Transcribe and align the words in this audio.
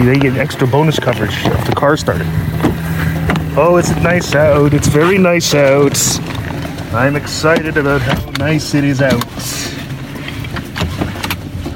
see, 0.00 0.06
they 0.06 0.18
get 0.18 0.36
extra 0.36 0.66
bonus 0.66 0.98
coverage 0.98 1.34
if 1.44 1.66
the 1.66 1.74
car 1.74 1.96
started. 1.96 2.26
Oh, 3.56 3.76
it's 3.76 3.90
nice 3.96 4.34
out. 4.34 4.72
It's 4.74 4.88
very 4.88 5.18
nice 5.18 5.54
out. 5.54 5.98
I'm 6.94 7.16
excited 7.16 7.76
about 7.76 8.00
how 8.00 8.30
nice 8.44 8.74
it 8.74 8.84
is 8.84 9.02
out. 9.02 9.22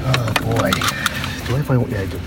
Oh 0.07 0.33
boy. 0.41 0.71
Do 0.71 1.55
I 1.55 1.61
find 1.63 1.91
yeah 1.91 2.01
I 2.01 2.05
do. 2.05 2.19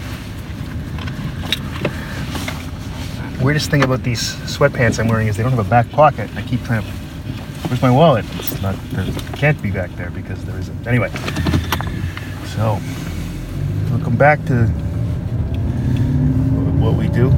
Weirdest 3.44 3.70
thing 3.70 3.84
about 3.84 4.02
these 4.02 4.34
sweatpants 4.46 4.98
I'm 4.98 5.08
wearing 5.08 5.28
is 5.28 5.36
they 5.36 5.42
don't 5.42 5.52
have 5.52 5.66
a 5.66 5.70
back 5.70 5.88
pocket. 5.90 6.30
I 6.36 6.42
keep 6.42 6.62
trying 6.64 6.82
to 6.82 6.88
Where's 7.68 7.82
my 7.82 7.90
wallet? 7.90 8.24
It's 8.36 8.60
not 8.62 8.76
there 8.90 9.06
can't 9.34 9.60
be 9.60 9.70
back 9.70 9.90
there 9.96 10.10
because 10.10 10.42
there 10.44 10.58
isn't. 10.58 10.86
Anyway. 10.86 11.10
So 12.54 12.78
welcome 13.90 14.16
back 14.16 14.44
to 14.46 14.72
what 16.88 16.98
we 16.98 17.08
do. 17.08 17.28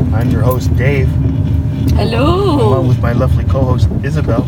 And 0.00 0.14
I'm 0.14 0.30
your 0.30 0.42
host 0.42 0.74
Dave, 0.76 1.08
Hello. 1.96 2.60
along 2.60 2.88
with 2.88 3.00
my 3.00 3.12
lovely 3.12 3.44
co-host 3.44 3.88
Isabel. 4.04 4.42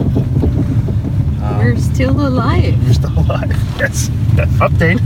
Um, 1.42 1.58
We're 1.58 1.76
still 1.76 2.26
alive. 2.26 2.80
You're 2.84 2.94
still 2.94 3.18
alive. 3.18 3.50
Yes. 3.80 4.08
Update. 4.60 5.00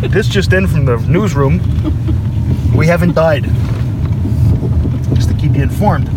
this 0.10 0.26
just 0.28 0.52
in 0.52 0.66
from 0.66 0.86
the 0.86 0.96
newsroom. 0.96 1.60
We 2.74 2.86
haven't 2.86 3.14
died. 3.14 3.44
Just 5.14 5.28
to 5.28 5.34
keep 5.36 5.54
you 5.54 5.62
informed. 5.62 6.08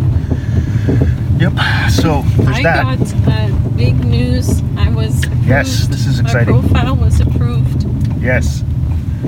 Yep. 1.38 1.52
So 1.90 2.22
there's 2.42 2.56
I 2.58 2.62
that. 2.62 2.98
got 2.98 3.28
uh, 3.28 3.48
big 3.76 4.02
news. 4.04 4.62
I 4.78 4.88
was 4.90 5.22
approved. 5.24 5.46
Yes, 5.46 5.86
this 5.86 6.06
is 6.06 6.18
exciting. 6.18 6.54
My 6.56 6.60
profile 6.62 6.96
was 6.96 7.20
approved 7.20 7.86
Yes. 8.22 8.64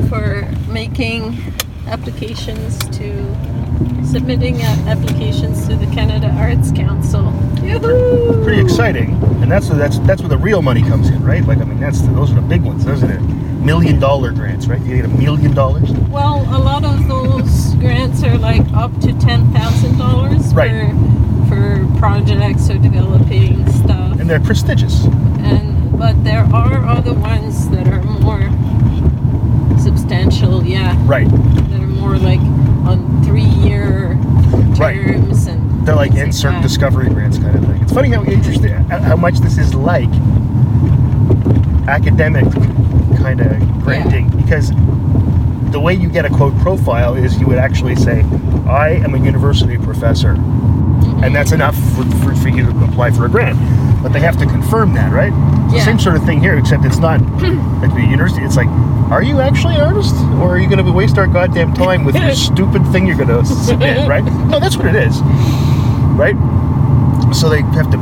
for 0.08 0.47
making 0.73 1.37
applications 1.87 2.78
to 2.98 3.12
submitting 4.05 4.61
applications 4.62 5.67
to 5.69 5.77
the 5.77 5.87
Canada 5.87 6.28
Arts 6.39 6.70
Council. 6.73 7.25
Yoo-hoo! 7.62 8.42
Pretty 8.45 8.61
exciting. 8.61 9.11
And 9.43 9.50
that's 9.50 9.69
that's 9.69 9.98
that's 10.00 10.23
where 10.23 10.28
the 10.28 10.39
real 10.39 10.62
money 10.62 10.83
comes 10.83 11.09
in, 11.09 11.23
right? 11.23 11.45
Like 11.45 11.59
I 11.59 11.65
mean, 11.65 11.81
that's 11.81 12.00
the, 12.00 12.12
those 12.12 12.31
are 12.33 12.37
the 12.37 12.41
big 12.43 12.62
ones, 12.62 12.87
isn't 12.87 13.11
it? 13.11 13.20
Million 13.65 14.00
dollar 14.00 14.33
grants, 14.33 14.67
right? 14.67 14.81
You 14.83 14.97
get 14.97 15.05
a 15.05 15.09
million 15.09 15.55
dollars. 15.55 15.91
Well, 16.11 16.43
a 16.55 16.59
lot 16.59 16.84
of 16.84 17.06
those 17.09 17.75
grants 17.77 18.23
are 18.25 18.37
like 18.39 18.62
up 18.73 18.93
to 19.00 19.12
ten 19.20 19.50
thousand 19.53 19.98
dollars 19.98 20.53
Right. 20.55 20.91
for 21.48 21.48
for 21.48 21.98
projects 21.98 22.70
or 22.70 22.78
developing 22.78 23.70
stuff. 23.73 24.19
and 24.20 24.28
they're 24.28 24.41
prestigious. 24.41 25.05
and 25.05 25.97
but 25.98 26.23
there 26.25 26.45
are 26.53 26.84
other 26.87 27.12
ones 27.15 27.69
that 27.70 27.87
are 27.89 28.03
more 28.03 28.41
yeah 30.61 30.97
Right. 31.06 31.28
that 31.31 31.81
are 31.81 31.86
more 31.86 32.17
like 32.19 32.41
on 32.86 33.22
three 33.25 33.42
year 33.42 34.19
Right. 34.77 34.97
terms 34.97 35.47
and 35.47 35.86
They're 35.86 35.94
like 35.97 36.14
insert 36.14 36.53
that. 36.53 36.62
discovery 36.62 37.09
grants 37.09 37.39
kind 37.39 37.56
of 37.56 37.64
thing. 37.64 37.81
It's 37.83 37.92
funny 37.92 38.11
how 38.11 38.25
interesting 38.25 38.72
how 38.72 38.98
how 39.00 39.17
much 39.17 39.39
this 39.39 39.59
is 39.59 39.75
like 39.75 40.11
academic 41.89 42.44
kind 43.19 43.41
of 43.41 43.83
granting 43.83 44.28
because 44.31 44.72
the 45.72 45.81
way 45.81 45.94
you 45.94 46.09
get 46.09 46.25
a 46.25 46.28
quote 46.31 46.56
profile 46.59 47.14
is 47.14 47.39
you 47.39 47.47
would 47.47 47.59
actually 47.59 47.97
say, 47.97 48.21
I 48.66 48.91
am 49.03 49.15
a 49.15 49.19
university 49.19 49.78
professor. 49.78 50.31
And 50.32 50.41
mm-hmm. 50.43 51.32
that's 51.32 51.53
enough 51.53 51.75
for, 51.94 52.05
for, 52.22 52.34
for 52.37 52.49
you 52.49 52.71
to 52.71 52.84
apply 52.84 53.10
for 53.10 53.25
a 53.25 53.28
grant. 53.28 53.56
But 54.02 54.12
they 54.12 54.20
have 54.20 54.36
to 54.38 54.46
confirm 54.46 54.94
that, 54.94 55.12
right? 55.12 55.32
It's 55.64 55.72
the 55.72 55.78
Yeah. 55.78 55.84
same 55.84 55.98
sort 55.98 56.16
of 56.16 56.24
thing 56.24 56.40
here, 56.40 56.54
except 56.58 56.84
it's 56.84 56.98
not 56.98 57.20
at 57.82 57.94
the 57.94 58.00
university. 58.02 58.42
It's 58.42 58.56
like, 58.56 58.68
are 59.10 59.22
you 59.22 59.40
actually 59.40 59.76
an 59.76 59.82
artist? 59.82 60.14
Or 60.40 60.50
are 60.54 60.58
you 60.58 60.68
going 60.68 60.84
to 60.84 60.90
waste 60.92 61.18
our 61.18 61.26
goddamn 61.26 61.72
time 61.74 62.04
with 62.04 62.16
your 62.16 62.32
stupid 62.48 62.84
thing 62.88 63.06
you're 63.06 63.16
going 63.16 63.28
to 63.40 63.44
submit, 63.44 64.08
right? 64.08 64.24
No, 64.24 64.58
that's 64.58 64.76
what 64.76 64.86
it 64.86 64.96
is, 64.96 65.20
right? 66.18 66.36
So 67.32 67.48
they 67.48 67.62
have 67.62 67.90
to. 67.92 67.98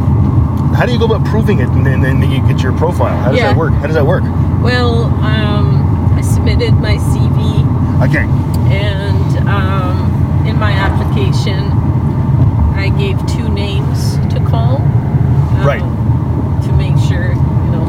How 0.74 0.86
do 0.86 0.92
you 0.92 0.98
go 0.98 1.04
about 1.04 1.24
proving 1.26 1.58
it 1.60 1.68
and 1.68 1.84
then, 1.84 2.00
then 2.00 2.22
you 2.30 2.40
get 2.48 2.62
your 2.62 2.72
profile? 2.72 3.16
How 3.18 3.30
does 3.30 3.38
Yeah. 3.40 3.48
that 3.52 3.56
work? 3.58 3.72
How 3.74 3.86
does 3.86 3.94
that 3.96 4.06
work? 4.06 4.22
well 4.62 5.04
um, 5.24 6.12
i 6.16 6.20
submitted 6.20 6.74
my 6.74 6.96
cv 6.96 8.02
Okay. 8.06 8.26
and 8.76 9.48
um, 9.48 10.44
in 10.46 10.58
my 10.58 10.70
application 10.70 11.64
i 12.76 12.90
gave 12.98 13.16
two 13.26 13.48
names 13.48 14.16
to 14.32 14.38
call 14.46 14.82
um, 15.60 15.66
Right. 15.66 16.62
to 16.64 16.72
make 16.74 16.96
sure 17.08 17.28
you 17.28 17.70
know 17.70 17.86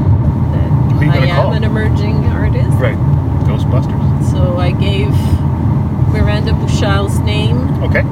that 0.53 1.09
i 1.09 1.25
am 1.25 1.35
call? 1.35 1.53
an 1.53 1.63
emerging 1.63 2.25
artist 2.27 2.69
Right. 2.79 2.97
Ghostbusters. 3.47 4.31
So 4.31 4.57
I 4.57 4.71
gave 4.71 5.09
Miranda 6.13 6.53
Bouchal's 6.53 7.19
name, 7.19 7.57
Okay. 7.83 7.99
uh, 8.01 8.03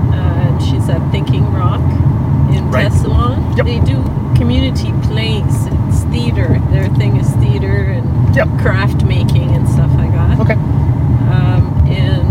and 0.48 0.62
she's 0.62 0.88
at 0.90 1.02
Thinking 1.12 1.52
Rock 1.54 1.82
in 2.52 2.70
Right. 2.72 2.92
Thessalon. 2.92 3.56
Yep. 3.58 3.66
They 3.66 3.80
do 3.80 4.02
community 4.36 4.92
plays. 5.04 5.68
It's 5.88 6.04
theater. 6.06 6.60
Their 6.72 6.88
thing 6.96 7.18
is 7.18 7.30
theater 7.36 7.84
and 7.96 8.36
Yep. 8.36 8.48
craft 8.60 9.04
making 9.06 9.52
and 9.56 9.68
stuff 9.68 9.92
like 9.96 10.12
that. 10.14 10.40
Okay. 10.40 10.54
Um, 10.54 11.84
and 11.88 12.29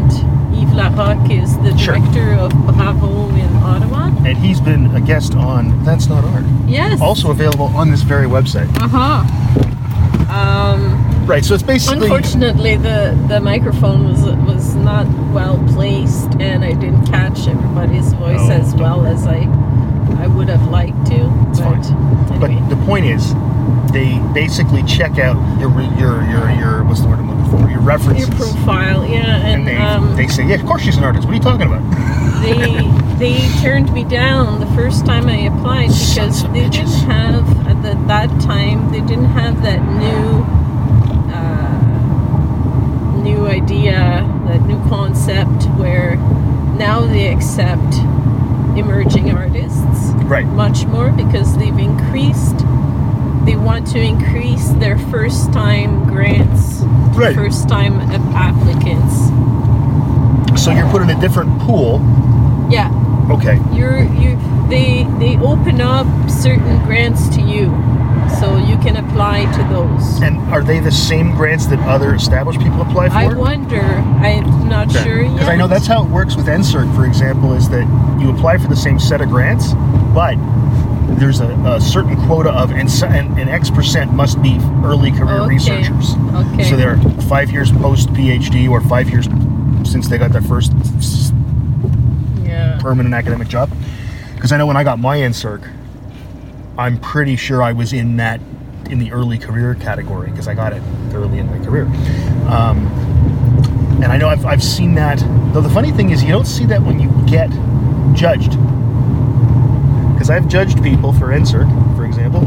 Larocque 0.79 1.31
is 1.31 1.57
the 1.59 1.77
Sure. 1.77 1.95
director 1.97 2.35
of 2.35 2.53
Bravo 2.67 3.29
in 3.35 3.57
Ottawa. 3.57 4.13
And 4.25 4.39
he's 4.39 4.61
been 4.61 4.87
a 4.95 5.01
guest 5.01 5.35
on 5.35 5.83
That's 5.85 6.07
Not 6.07 6.23
Art. 6.25 6.45
Yes. 6.69 7.01
Also 7.01 7.33
available 7.33 7.67
on 7.77 7.91
this 7.91 8.03
very 8.03 8.27
website. 8.27 8.69
Uh 8.81 8.89
huh. 8.89 10.33
Um, 10.33 11.05
Right. 11.27 11.45
So 11.45 11.53
it's 11.55 11.63
basically. 11.63 12.05
Unfortunately, 12.07 12.77
the, 12.77 13.15
the 13.29 13.39
microphone 13.41 14.05
was 14.09 14.23
was 14.47 14.75
not 14.77 15.07
well 15.35 15.63
placed, 15.75 16.31
and 16.41 16.65
I 16.65 16.73
didn't 16.73 17.05
catch 17.07 17.47
everybody's 17.47 18.15
voice 18.15 18.39
Oh, 18.41 18.51
as 18.51 18.75
well 18.77 19.01
worry. 19.01 19.11
as 19.11 19.27
I 19.27 19.41
I 20.23 20.27
would 20.27 20.49
have 20.49 20.67
liked 20.71 21.05
to. 21.09 21.17
It's 21.51 21.61
but 21.61 21.83
fine. 21.85 22.41
But 22.41 22.69
the 22.71 22.77
point 22.87 23.05
is, 23.05 23.35
they 23.93 24.19
basically 24.35 24.83
check 24.85 25.19
out 25.19 25.37
your 25.61 25.71
your 25.99 26.23
your 26.25 26.51
your 26.51 26.85
what's 26.85 27.01
the 27.01 27.09
word 27.09 27.19
I'm 27.21 27.29
looking 27.31 27.51
for? 27.59 27.71
Your 27.71 27.81
references. 27.81 28.29
your 28.29 28.37
profile, 28.37 29.05
yeah, 29.07 29.37
and 29.37 29.47
and, 29.47 29.67
they 29.69 29.77
um, 29.77 30.17
they 30.17 30.27
say, 30.29 30.47
yeah, 30.47 30.57
of 30.57 30.67
course 30.67 30.83
she's 30.83 30.97
an 30.97 31.05
artist. 31.05 31.25
What 31.27 31.33
are 31.33 31.37
you 31.37 31.43
talking 31.43 31.67
about? 31.67 31.83
they 32.43 32.87
they 33.19 33.49
turned 33.63 33.93
me 33.93 34.05
down 34.05 34.61
the 34.61 34.67
first 34.75 35.05
time 35.05 35.27
I 35.29 35.39
applied 35.47 35.89
because 35.89 36.43
they 36.45 36.49
bitches. 36.69 36.71
didn't 36.71 37.11
have 37.11 37.67
at 37.67 37.83
the, 37.83 37.95
that 38.07 38.29
time 38.43 38.91
they 38.93 39.01
didn't 39.01 39.25
have 39.27 39.61
that 39.63 39.81
new 39.83 40.45
uh, 41.35 43.17
new 43.23 43.47
idea 43.47 44.25
that 44.47 44.63
new 44.63 44.79
concept 44.89 45.65
where 45.79 46.17
now 46.79 47.01
they 47.01 47.33
accept 47.33 47.95
emerging 48.79 49.33
artists 49.33 50.13
Right. 50.29 50.47
much 50.47 50.85
more 50.87 51.11
because 51.11 51.57
they've 51.59 51.77
increased 51.79 52.61
they 53.49 53.57
want 53.57 53.87
to 53.87 53.99
increase 53.99 54.69
their 54.73 54.99
first 55.09 55.51
time 55.55 56.05
grants 56.07 56.83
Right. 57.17 57.35
first 57.35 57.67
time 57.67 57.95
applicants 58.37 59.17
So 60.63 60.71
you're 60.71 60.89
put 60.91 61.01
in 61.01 61.09
a 61.09 61.19
different 61.19 61.59
pool. 61.63 61.99
yeah 62.71 62.91
Okay. 63.31 63.59
you're 63.73 64.03
you 64.03 64.37
they 64.69 65.05
they 65.19 65.39
open 65.39 65.81
up 65.81 66.07
certain 66.31 66.79
grants 66.85 67.27
to 67.37 67.41
you 67.41 67.67
so 68.39 68.59
you 68.59 68.77
can 68.79 68.97
apply 68.99 69.47
to 69.57 69.63
those 69.73 70.21
And 70.21 70.37
are 70.53 70.63
they 70.63 70.79
the 70.81 70.93
same 70.93 71.35
grants 71.35 71.65
that 71.69 71.79
other 71.89 72.15
established 72.15 72.61
people 72.61 72.83
apply 72.83 73.09
for? 73.09 73.15
i 73.17 73.27
wonder 73.33 73.81
i'm 73.81 74.69
not 74.69 74.93
sure 74.93 75.23
yet 75.23 75.33
Because 75.33 75.49
I 75.49 75.57
know 75.57 75.69
that's 75.69 75.87
how 75.87 76.05
it 76.05 76.11
works 76.11 76.37
with 76.37 76.47
NSERC, 76.49 76.95
for 76.95 77.07
example, 77.07 77.55
is 77.55 77.71
that 77.71 77.87
you 78.21 78.29
apply 78.31 78.59
for 78.59 78.69
the 78.69 78.77
same 78.77 78.99
set 78.99 79.23
of 79.23 79.31
grants, 79.31 79.73
but 80.13 80.37
there's 81.17 81.41
a, 81.41 81.49
a 81.67 81.81
certain 81.81 82.17
quota 82.27 82.51
of, 82.51 82.71
and, 82.71 82.89
and, 83.05 83.39
and 83.39 83.49
X 83.51 83.71
percent 83.71 84.13
must 84.13 84.41
be 84.43 84.59
early 84.85 85.11
career 85.11 85.41
Okay. 85.41 85.55
researchers. 85.55 86.15
okay 86.35 86.65
So 86.65 86.77
they're 86.77 86.99
five 87.29 87.51
years 87.51 87.73
post 87.73 88.09
PhD 88.11 88.69
or 88.71 88.81
five 88.83 89.09
years 89.11 89.27
since 89.91 90.09
they 90.09 90.19
got 90.19 90.33
their 90.33 90.43
first 90.43 90.73
yeah 92.43 92.79
permanent 92.81 93.15
academic 93.15 93.49
job. 93.49 93.71
Because 94.35 94.53
I 94.53 94.57
know 94.57 94.67
when 94.67 94.77
I 94.77 94.85
got 94.85 94.99
my 94.99 95.19
NSERC, 95.19 95.69
I'm 96.77 96.99
pretty 97.01 97.37
sure 97.37 97.63
I 97.63 97.73
was 97.73 97.93
in 97.93 98.17
that 98.19 98.41
in 98.91 98.99
the 98.99 99.13
early 99.13 99.37
career 99.39 99.75
category 99.75 100.31
because 100.31 100.47
I 100.49 100.55
got 100.55 100.73
it 100.73 100.83
early 101.13 101.39
in 101.39 101.47
my 101.47 101.59
career. 101.65 101.85
Um, 102.49 102.87
and 104.03 104.07
I 104.13 104.17
know 104.17 104.29
I've, 104.29 104.47
I've 104.47 104.63
seen 104.63 104.95
that. 104.95 105.19
Though 105.53 105.61
the 105.61 105.69
funny 105.69 105.91
thing 105.91 106.11
is, 106.11 106.23
you 106.23 106.31
don't 106.31 106.47
see 106.47 106.65
that 106.67 106.81
when 106.83 107.01
you 107.01 107.11
get 107.27 107.51
judged. 108.15 108.53
Because 110.29 110.43
I've 110.45 110.51
judged 110.51 110.83
people 110.83 111.15
for 111.15 111.29
NSERC, 111.29 111.97
for 111.97 112.05
example, 112.05 112.45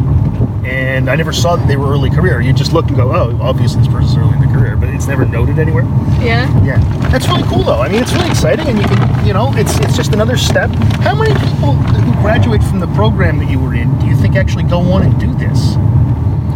and 0.63 1.09
I 1.09 1.15
never 1.15 1.33
saw 1.33 1.55
that 1.55 1.67
they 1.67 1.77
were 1.77 1.91
early 1.91 2.11
career. 2.11 2.39
You 2.39 2.53
just 2.53 2.73
look 2.73 2.85
and 2.85 2.95
go, 2.95 3.11
oh, 3.11 3.35
obviously 3.41 3.81
this 3.81 3.91
person's 3.91 4.15
early 4.17 4.35
in 4.35 4.39
the 4.39 4.55
career, 4.55 4.75
but 4.75 4.87
it's 4.89 5.07
never 5.07 5.25
noted 5.25 5.57
anywhere. 5.57 5.83
yeah 6.21 6.45
Yeah, 6.63 6.77
that's 7.09 7.27
really 7.27 7.41
cool 7.49 7.63
though. 7.63 7.81
I 7.81 7.89
mean, 7.89 8.03
it's 8.03 8.13
really 8.13 8.29
exciting, 8.29 8.67
and 8.67 8.77
you 8.77 8.85
can, 8.85 9.25
you 9.25 9.33
know, 9.33 9.51
it's 9.55 9.79
it's 9.79 9.97
just 9.97 10.13
another 10.13 10.37
step. 10.37 10.69
How 11.01 11.15
many 11.15 11.33
people 11.33 11.73
who 11.73 12.21
graduate 12.21 12.61
from 12.61 12.81
the 12.81 12.87
program 12.93 13.39
that 13.39 13.49
you 13.49 13.57
were 13.57 13.73
in 13.73 13.97
do 13.97 14.05
you 14.05 14.15
think 14.15 14.35
actually 14.35 14.65
go 14.65 14.79
on 14.91 15.01
and 15.01 15.19
do 15.19 15.33
this? 15.33 15.73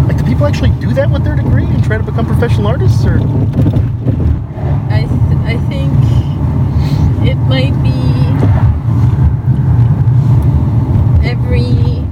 Like, 0.06 0.19
do 0.19 0.24
people 0.25 0.45
actually 0.45 0.78
do 0.80 0.94
that 0.94 1.10
with 1.10 1.24
their 1.24 1.36
degree 1.36 1.66
and 1.66 1.83
try 1.83 1.98
to 1.98 2.04
become 2.04 2.28
professional 2.28 2.68
artists, 2.68 3.04
or 3.04 3.18
i 4.94 5.01
th- 5.10 5.42
I 5.42 5.57
think 5.69 5.92
it 7.28 7.38
might 7.50 7.74
be 7.81 8.06
every 11.25 12.04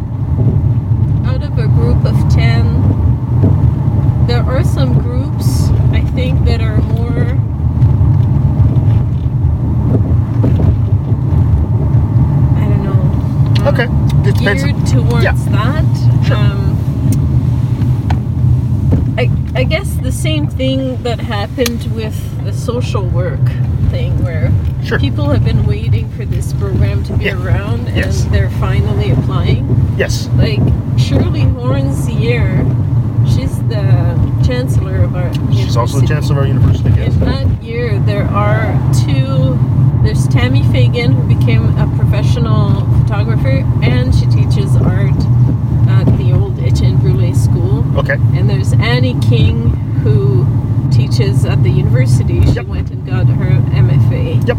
out 1.30 1.44
of 1.44 1.58
a 1.58 1.68
group 1.68 2.04
of 2.06 2.16
10 2.34 4.26
there 4.28 4.42
are 4.44 4.64
some 4.64 4.94
groups 5.00 5.70
I 5.92 6.02
think 6.16 6.44
that 6.46 6.62
are 6.62 6.78
more 6.82 7.38
I 12.58 12.68
don't 12.68 12.84
know 12.84 12.92
um, 13.62 13.68
Okay. 13.68 13.88
It 14.30 14.36
depends. 14.38 14.64
geared 14.64 14.88
towards 14.88 15.24
Yeah. 15.24 15.34
that. 15.34 16.26
Sure. 16.26 16.38
Um, 16.38 16.62
I, 19.18 19.30
I 19.56 19.64
guess 19.64 19.94
the 19.96 20.12
same 20.12 20.48
thing 20.48 21.02
that 21.04 21.20
happened 21.20 21.94
with 21.94 22.16
the 22.44 22.54
social 22.54 23.04
work 23.06 23.40
thing, 23.94 24.12
where 24.24 24.52
Sure. 24.84 24.98
people 25.00 25.30
have 25.30 25.46
been 25.46 25.66
waiting 25.68 26.10
for 26.18 26.26
this 26.26 26.52
program 26.54 27.04
to 27.04 27.14
be 27.14 27.26
Yeah. 27.26 27.42
around 27.44 27.88
and 27.88 27.96
Yes. 27.96 28.26
they're 28.32 28.50
finally 28.60 29.12
applying. 29.12 29.64
Yes. 29.98 30.30
Like 30.36 30.60
Shirley 30.98 31.46
Hornsier, 31.58 32.66
she's 33.28 33.56
the 33.70 33.86
chancellor 34.44 34.98
of 35.04 35.16
our. 35.16 35.30
She's 35.54 35.78
also 35.78 36.00
the 36.00 36.08
chancellor 36.08 36.38
of 36.38 36.42
our 36.44 36.48
university. 36.48 36.92
Yes. 36.98 37.14
In 37.14 37.20
that 37.22 37.64
year, 37.64 38.00
there 38.06 38.28
are 38.32 38.66
two. 39.06 39.58
There's 40.04 40.28
Tammy 40.28 40.64
Fagan, 40.74 41.14
who 41.14 41.24
became 41.36 41.64
a 41.78 41.88
professional 41.96 42.86
photographer, 43.02 43.64
and 43.84 44.14
she 44.14 44.26
teaches 44.26 44.76
art 44.78 45.22
at 45.88 46.18
the 46.18 46.34
old 46.34 46.60
Etienne 46.60 46.98
Brule 46.98 47.34
School. 47.34 47.86
Okay. 47.98 48.18
And 48.36 48.50
there's 48.50 48.74
Annie 48.74 49.16
King, 49.22 49.70
who 50.04 50.46
teaches 50.94 51.46
at 51.46 51.62
the 51.64 51.70
university. 51.70 52.42
She 52.46 52.52
Yep. 52.54 52.68
went 52.68 52.92
and 52.92 53.06
got 53.06 53.26
her 53.28 53.50
MFA. 53.74 54.36
Yep. 54.48 54.58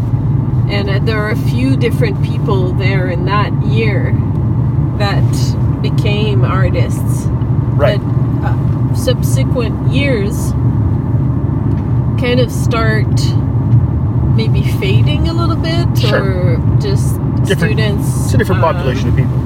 And 0.69 0.89
uh, 0.89 0.99
there 0.99 1.19
are 1.19 1.29
a 1.31 1.35
few 1.49 1.77
different 1.77 2.21
people 2.23 2.71
there 2.73 3.07
in 3.09 3.25
that 3.25 3.51
year 3.63 4.13
that 4.97 5.23
became 5.81 6.43
artists 6.43 7.25
Right. 7.75 7.99
but 7.99 8.47
uh, 8.47 8.95
subsequent 8.95 9.91
years 9.91 10.51
kind 12.19 12.39
of 12.39 12.51
start 12.51 13.07
maybe 14.35 14.63
fading 14.79 15.27
a 15.27 15.33
little 15.33 15.55
bit 15.55 15.85
Sure. 15.97 16.55
or 16.55 16.77
just 16.79 17.15
Different- 17.45 17.59
students 17.77 18.25
It's 18.25 18.33
a 18.33 18.37
different 18.37 18.63
um, 18.63 18.73
population 18.73 19.09
of 19.09 19.15
people. 19.15 19.37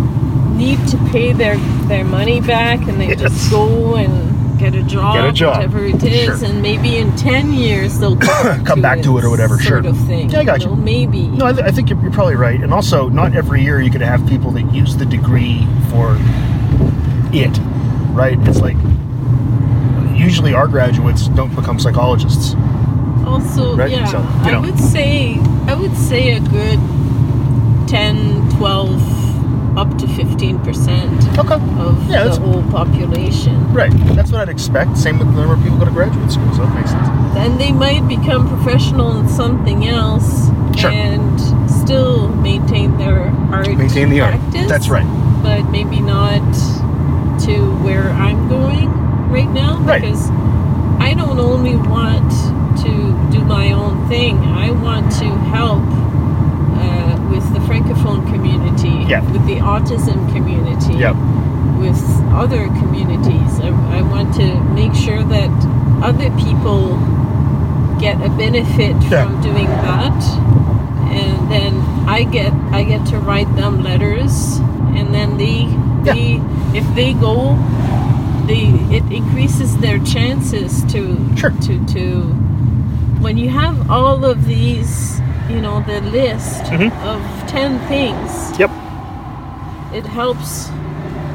need 0.56 0.80
to 0.88 0.98
pay 1.12 1.34
their 1.34 1.58
their 1.88 2.06
money 2.06 2.40
back 2.42 2.80
and 2.88 3.00
they 3.02 3.10
Yes. 3.10 3.20
just 3.22 3.52
go 3.52 3.96
and 3.96 4.29
get 4.60 4.76
a 4.76 4.84
job, 4.84 5.16
Get 5.16 5.26
a 5.26 5.32
job. 5.32 5.56
whatever 5.58 5.86
it 5.86 6.04
is 6.04 6.40
Sure. 6.40 6.50
and 6.50 6.62
maybe 6.62 6.98
in 6.98 7.16
10 7.16 7.54
years 7.54 7.98
they'll 8.00 8.18
come, 8.30 8.66
Come 8.66 8.82
back 8.82 9.02
to 9.04 9.18
it 9.18 9.24
or 9.24 9.30
whatever, 9.30 9.56
sort 9.56 9.84
sure. 9.86 9.88
of 9.92 9.98
thing 10.06 10.30
Yeah, 10.30 10.40
I 10.40 10.44
got 10.44 10.62
you. 10.62 10.68
know, 10.68 10.76
maybe 10.76 11.28
No, 11.28 11.46
I, 11.48 11.54
th- 11.54 11.66
I 11.66 11.72
think 11.72 11.90
you're, 11.90 12.00
you're 12.02 12.12
probably 12.12 12.36
right. 12.36 12.62
And 12.62 12.74
also, 12.74 13.10
not 13.10 13.36
every 13.36 13.62
year 13.64 13.82
you 13.82 13.90
could 13.90 14.02
have 14.02 14.28
people 14.28 14.52
that 14.52 14.72
use 14.74 14.96
the 14.98 15.06
degree 15.06 15.66
for 15.90 16.16
it, 17.34 17.58
right? 18.14 18.38
It's 18.48 18.60
like 18.60 18.78
usually 20.18 20.54
our 20.54 20.68
graduates 20.68 21.28
don't 21.30 21.56
become 21.56 21.80
psychologists. 21.80 22.54
Also, 23.26 23.76
Right? 23.76 23.92
yeah, 23.92 24.06
So, 24.06 24.18
you 24.46 24.52
know. 24.52 24.58
I 24.60 24.62
would 24.66 24.80
say 24.80 25.38
I 25.68 25.74
would 25.76 25.96
say 25.96 26.32
a 26.36 26.40
good 26.40 26.80
10, 27.88 28.50
12, 28.58 29.02
up 29.80 29.98
to 29.98 30.06
15 30.08 30.60
percent 30.60 31.40
Okay. 31.40 31.54
of 31.80 32.10
Yeah, 32.10 32.26
the 32.26 32.40
whole 32.40 32.64
population. 32.70 33.56
Right. 33.74 33.92
That's 34.16 34.30
what 34.32 34.42
I'd 34.42 34.50
expect. 34.50 34.98
Same 34.98 35.18
with 35.20 35.30
the 35.30 35.36
number 35.40 35.54
of 35.54 35.64
people 35.64 35.78
go 35.78 35.86
to 35.86 35.92
graduate 35.92 36.30
school, 36.32 36.52
so 36.54 36.66
that 36.66 36.76
makes 36.76 36.92
sense. 36.92 37.08
Then 37.34 37.58
they 37.58 37.72
might 37.72 38.06
become 38.08 38.48
professional 38.50 39.18
in 39.18 39.30
something 39.30 39.88
else 39.88 40.50
Sure. 40.76 40.92
and 40.92 41.40
still 41.70 42.28
maintain 42.50 42.98
their 42.98 43.34
art 43.52 43.68
Maintain 43.78 44.10
the 44.10 44.20
art. 44.22 44.40
That's 44.68 44.90
right. 44.90 45.08
But 45.42 45.70
maybe 45.72 46.00
not 46.02 46.44
to 47.46 47.54
where 47.86 48.10
I'm 48.10 48.50
going 48.50 48.90
right 49.32 49.50
now 49.50 49.78
Right. 49.82 50.02
because 50.02 50.30
I 51.00 51.14
don't 51.16 51.40
only 51.40 51.78
want 51.78 52.30
to 52.84 52.92
do 53.32 53.40
my 53.46 53.72
own 53.72 54.08
thing. 54.10 54.38
I 54.40 54.72
want 54.72 55.10
to 55.22 55.26
help 55.56 55.82
with 57.30 57.46
the 57.54 57.60
francophone 57.60 58.26
community, 58.34 59.06
Yeah. 59.08 59.22
with 59.32 59.46
the 59.46 59.58
autism 59.58 60.18
community, 60.34 60.94
Yep. 60.96 61.16
with 61.80 62.02
other 62.34 62.68
communities. 62.82 63.52
I, 63.62 63.70
I 63.98 64.02
want 64.02 64.34
to 64.36 64.48
make 64.80 64.94
sure 64.94 65.24
that 65.24 65.52
other 66.02 66.30
people 66.32 66.98
get 68.00 68.16
a 68.26 68.30
benefit 68.30 68.96
Yeah. 69.04 69.26
from 69.26 69.42
doing 69.42 69.68
that, 69.68 70.20
and 71.12 71.52
then 71.52 71.74
I 72.08 72.24
get 72.24 72.54
I 72.72 72.84
get 72.84 73.06
to 73.08 73.18
write 73.20 73.54
them 73.56 73.84
letters, 73.84 74.60
and 74.98 75.14
then 75.14 75.38
they 75.38 75.68
they 76.04 76.42
if 76.74 76.86
they 76.96 77.14
go, 77.14 77.58
they 78.48 78.66
it 78.98 79.04
increases 79.12 79.78
their 79.78 80.00
chances 80.00 80.84
to 80.94 81.02
Sure. 81.36 81.52
to 81.66 81.74
to 81.96 82.06
when 83.24 83.38
you 83.38 83.50
have 83.50 83.76
all 83.92 84.24
of 84.24 84.46
these 84.48 85.22
you 85.50 85.62
know 85.62 85.82
the 85.82 86.00
list 86.02 86.64
Mhm. 86.66 86.92
of 87.04 87.22
10 87.48 87.80
things 87.88 88.58
Yep. 88.60 88.70
it 89.94 90.06
helps 90.06 90.70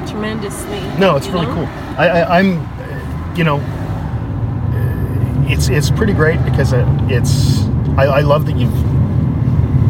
tremendously 0.08 0.80
No, 0.98 1.16
it's 1.16 1.28
really 1.28 1.46
know? 1.46 1.54
cool. 1.54 1.68
I, 1.98 2.08
I, 2.08 2.38
I'm, 2.38 2.58
uh, 2.60 3.34
you 3.36 3.44
know, 3.44 3.58
uh, 3.58 5.52
it's 5.52 5.68
it's 5.68 5.90
pretty 5.90 6.12
great 6.12 6.42
because 6.44 6.72
uh, 6.72 6.84
it's. 7.08 7.64
I, 7.96 8.04
I 8.06 8.20
love 8.20 8.46
that 8.46 8.56
you've 8.56 8.78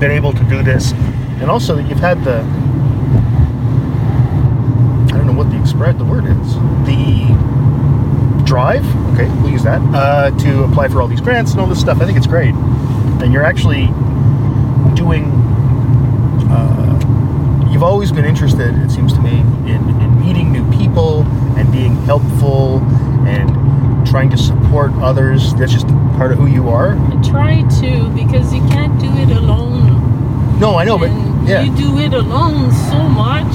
been 0.00 0.10
able 0.10 0.32
to 0.32 0.44
do 0.44 0.62
this, 0.62 0.92
and 1.40 1.50
also 1.50 1.76
that 1.76 1.86
you've 1.88 2.00
had 2.00 2.22
the. 2.24 2.40
I 5.12 5.16
don't 5.16 5.26
know 5.26 5.32
what 5.32 5.50
the 5.50 5.60
express 5.60 5.96
the 5.96 6.04
word 6.04 6.24
is. 6.24 6.54
The 6.86 8.44
drive. 8.44 8.84
Okay, 9.14 9.26
we'll 9.40 9.50
use 9.52 9.62
that 9.64 9.80
uh, 9.94 10.30
to 10.38 10.64
apply 10.64 10.88
for 10.88 11.00
all 11.02 11.08
these 11.08 11.20
grants 11.22 11.52
and 11.52 11.60
all 11.60 11.66
this 11.66 11.80
stuff. 11.80 12.00
I 12.00 12.04
think 12.06 12.16
it's 12.18 12.26
great, 12.26 12.54
and 13.22 13.32
you're 13.32 13.44
actually 13.44 13.86
doing. 14.94 15.24
Uh, 16.50 17.68
you've 17.70 17.82
always 17.82 18.12
been 18.12 18.24
interested, 18.24 18.74
it 18.76 18.90
seems 18.90 19.12
to 19.14 19.20
me, 19.20 19.40
in, 19.70 19.88
in 20.00 20.20
meeting 20.20 20.52
new 20.52 20.64
people 20.72 21.22
and 21.56 21.70
being 21.72 21.96
helpful 22.04 22.78
and 23.26 23.50
trying 24.06 24.30
to 24.30 24.36
support 24.36 24.92
others. 24.94 25.54
That's 25.54 25.72
just 25.72 25.88
part 26.16 26.32
of 26.32 26.38
who 26.38 26.46
you 26.46 26.68
are. 26.68 26.96
I 26.96 27.22
try 27.22 27.62
to 27.80 28.08
because 28.10 28.52
you 28.54 28.60
can't 28.68 28.98
do 29.00 29.08
it 29.16 29.30
alone 29.36 30.58
No, 30.60 30.76
I 30.76 30.84
know, 30.84 30.96
but 30.98 31.10
yeah, 31.48 31.62
you 31.62 31.74
do 31.76 31.98
it 31.98 32.14
alone 32.14 32.70
so 32.72 33.02
much 33.08 33.52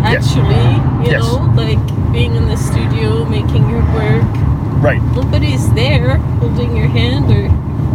Yes. 0.00 0.28
actually 0.28 1.04
you 1.04 1.10
Yes. 1.10 1.22
know 1.22 1.52
like 1.56 2.12
being 2.12 2.34
in 2.36 2.46
the 2.48 2.56
studio 2.56 3.24
making 3.24 3.68
your 3.68 3.82
work 3.92 4.24
right. 4.80 5.02
nobody's 5.14 5.68
there 5.74 6.16
holding 6.40 6.74
your 6.76 6.86
hand 6.86 7.30
or 7.30 7.48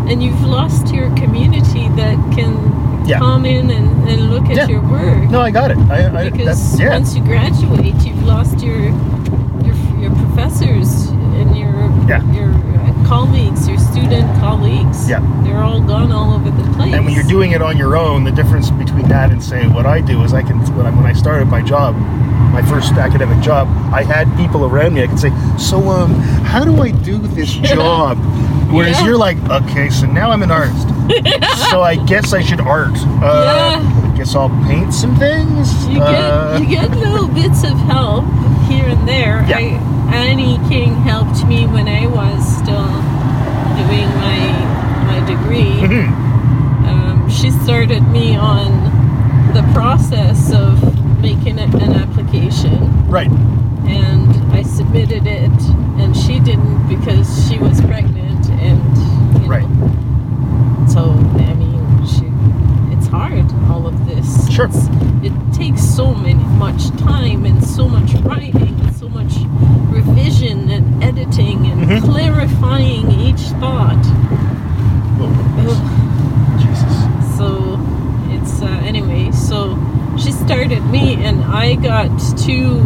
and 0.09 0.21
you've 0.23 0.41
lost 0.43 0.93
your 0.93 1.09
community 1.15 1.87
that 1.95 2.15
can 2.35 2.53
Yeah. 3.05 3.19
come 3.19 3.45
in 3.45 3.69
and, 3.69 4.07
and 4.09 4.31
look 4.31 4.45
at 4.45 4.55
Yeah. 4.55 4.67
your 4.67 4.81
work 4.81 5.29
No, 5.29 5.41
I 5.41 5.51
got 5.51 5.71
it. 5.71 5.77
I, 5.89 6.07
I 6.25 6.29
because 6.29 6.45
that's, 6.45 6.79
yeah, 6.79 6.89
once 6.93 7.15
you 7.15 7.23
graduate 7.23 7.95
you've 8.05 8.23
lost 8.23 8.59
your 8.61 8.79
your, 9.65 9.75
your 10.01 10.11
professors 10.23 11.07
and 11.39 11.57
your 11.57 11.73
your 12.33 12.49
uh, 12.53 13.07
colleagues 13.07 13.67
your 13.67 13.77
student 13.77 14.27
colleagues 14.39 15.09
Yeah. 15.09 15.21
they're 15.43 15.63
all 15.63 15.81
gone 15.81 16.11
all 16.11 16.33
over 16.33 16.49
the 16.51 16.63
place 16.73 16.93
and 16.93 17.05
when 17.05 17.13
you're 17.13 17.23
doing 17.37 17.51
it 17.51 17.61
on 17.61 17.77
your 17.77 17.95
own, 17.97 18.23
the 18.23 18.31
difference 18.31 18.69
between 18.71 19.07
that 19.09 19.31
and 19.31 19.41
say 19.43 19.67
what 19.67 19.85
I 19.85 19.99
do 20.01 20.23
is 20.23 20.33
I 20.33 20.41
can 20.41 20.57
when 20.77 20.85
I, 20.85 20.91
when 20.91 21.05
I 21.05 21.13
started 21.13 21.47
my 21.47 21.61
job, 21.61 21.95
my 22.53 22.61
first 22.61 22.93
academic 22.93 23.39
job, 23.43 23.67
I 23.93 24.03
had 24.03 24.25
people 24.37 24.63
around 24.65 24.93
me. 24.93 25.03
I 25.03 25.07
could 25.07 25.19
say, 25.19 25.31
so 25.57 25.89
um, 25.89 26.11
how 26.51 26.63
do 26.63 26.81
I 26.81 26.91
do 26.91 27.17
this 27.17 27.51
job? 27.75 28.17
Whereas 28.73 28.99
Yeah. 28.99 29.05
you're 29.07 29.17
like, 29.17 29.37
okay, 29.49 29.89
so 29.89 30.05
now 30.07 30.31
I'm 30.31 30.41
an 30.43 30.51
artist, 30.51 30.87
so 31.69 31.81
I 31.81 31.95
guess 32.07 32.33
I 32.33 32.41
should 32.41 32.59
art. 32.61 32.91
Uh, 33.21 33.79
Guess 34.17 34.35
I'll 34.35 34.49
paint 34.67 34.93
some 34.93 35.15
things. 35.17 35.87
You 35.87 35.97
get 35.97 36.05
Uh, 36.05 36.57
you 36.61 36.67
get 36.67 36.91
little 36.91 37.27
bits 37.41 37.63
of 37.63 37.71
help 37.89 38.25
here 38.69 38.85
and 38.85 39.07
there. 39.07 39.43
Yeah. 39.47 39.57
I, 39.57 40.15
Annie 40.15 40.59
King 40.69 40.93
helped 41.01 41.43
me 41.47 41.65
when 41.65 41.87
I 41.87 42.05
was 42.05 42.45
still 42.57 42.85
doing 43.79 44.09
my 44.21 44.39
my 45.09 45.19
degree. 45.25 45.81
mhm. 45.81 46.07
Um, 46.87 47.29
she 47.29 47.49
started 47.65 48.03
me 48.09 48.35
on 48.35 48.69
the 49.53 49.63
process 49.73 50.53
of 50.53 50.71
making 51.21 51.57
an 51.59 51.93
application, 51.95 52.77
Right. 53.09 53.31
and 53.87 54.29
I 54.53 54.61
submitted 54.61 55.25
it, 55.25 55.51
and 55.99 56.15
she 56.15 56.39
didn't 56.39 56.87
because 56.87 57.27
she 57.49 57.57
was 57.57 57.81
pregnant, 57.81 58.22
end. 58.63 59.47
Right. 59.47 59.67
Know? 59.69 60.87
So 60.89 61.01
I 61.49 61.53
mean, 61.55 62.05
she, 62.05 62.25
it's 62.95 63.07
hard. 63.07 63.45
All 63.69 63.87
of 63.87 64.05
this. 64.05 64.49
Sure. 64.53 64.67
It's, 64.67 64.87
it 65.23 65.33
takes 65.53 65.81
so 65.83 66.13
many 66.13 66.43
much 66.57 66.89
time 66.97 67.45
and 67.45 67.63
so 67.63 67.87
much 67.87 68.13
writing 68.21 68.79
and 68.79 68.95
so 68.95 69.09
much 69.09 69.33
revision 69.89 70.69
and 70.69 71.03
editing 71.03 71.65
and 71.65 71.81
mm-hmm. 71.81 72.11
clarifying 72.11 73.11
each 73.11 73.41
thought. 73.59 74.03
Oh, 75.19 75.77
Jesus. 76.61 77.37
So 77.37 77.79
it's 78.35 78.61
uh, 78.61 78.67
anyway. 78.85 79.31
So 79.31 79.77
she 80.17 80.31
started 80.31 80.83
me, 80.85 81.15
and 81.23 81.43
I 81.43 81.75
got 81.75 82.09
two 82.37 82.81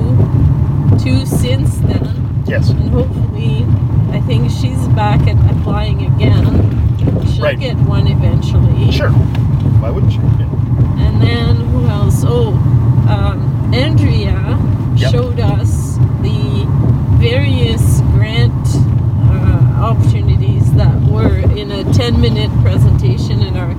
two 1.03 1.25
since 1.25 1.77
then. 1.79 2.43
Yes. 2.47 2.69
And 2.69 2.89
hopefully 2.89 3.65
I 4.11 4.19
think 4.21 4.49
she's 4.51 4.87
back 4.89 5.21
at 5.27 5.35
applying 5.51 6.05
again. 6.05 6.45
She'll 7.33 7.43
Right. 7.43 7.59
get 7.59 7.75
one 7.77 8.07
eventually. 8.07 8.91
Sure. 8.91 9.09
Why 9.09 9.89
wouldn't 9.89 10.13
you? 10.13 10.21
Yeah. 10.39 11.05
And 11.07 11.21
then 11.21 11.55
who 11.55 11.85
else? 11.87 12.23
Oh, 12.27 12.53
um, 13.09 13.71
Andrea 13.73 14.57
Yep. 14.95 15.11
showed 15.11 15.39
us 15.39 15.97
the 16.21 16.65
various 17.19 18.01
grant 18.13 18.53
uh, 19.29 19.81
opportunities 19.83 20.71
that 20.73 20.95
were 21.03 21.37
in 21.55 21.71
a 21.71 21.83
10 21.93 22.19
minute 22.19 22.49
presentation 22.63 23.41
in 23.41 23.55
our 23.57 23.71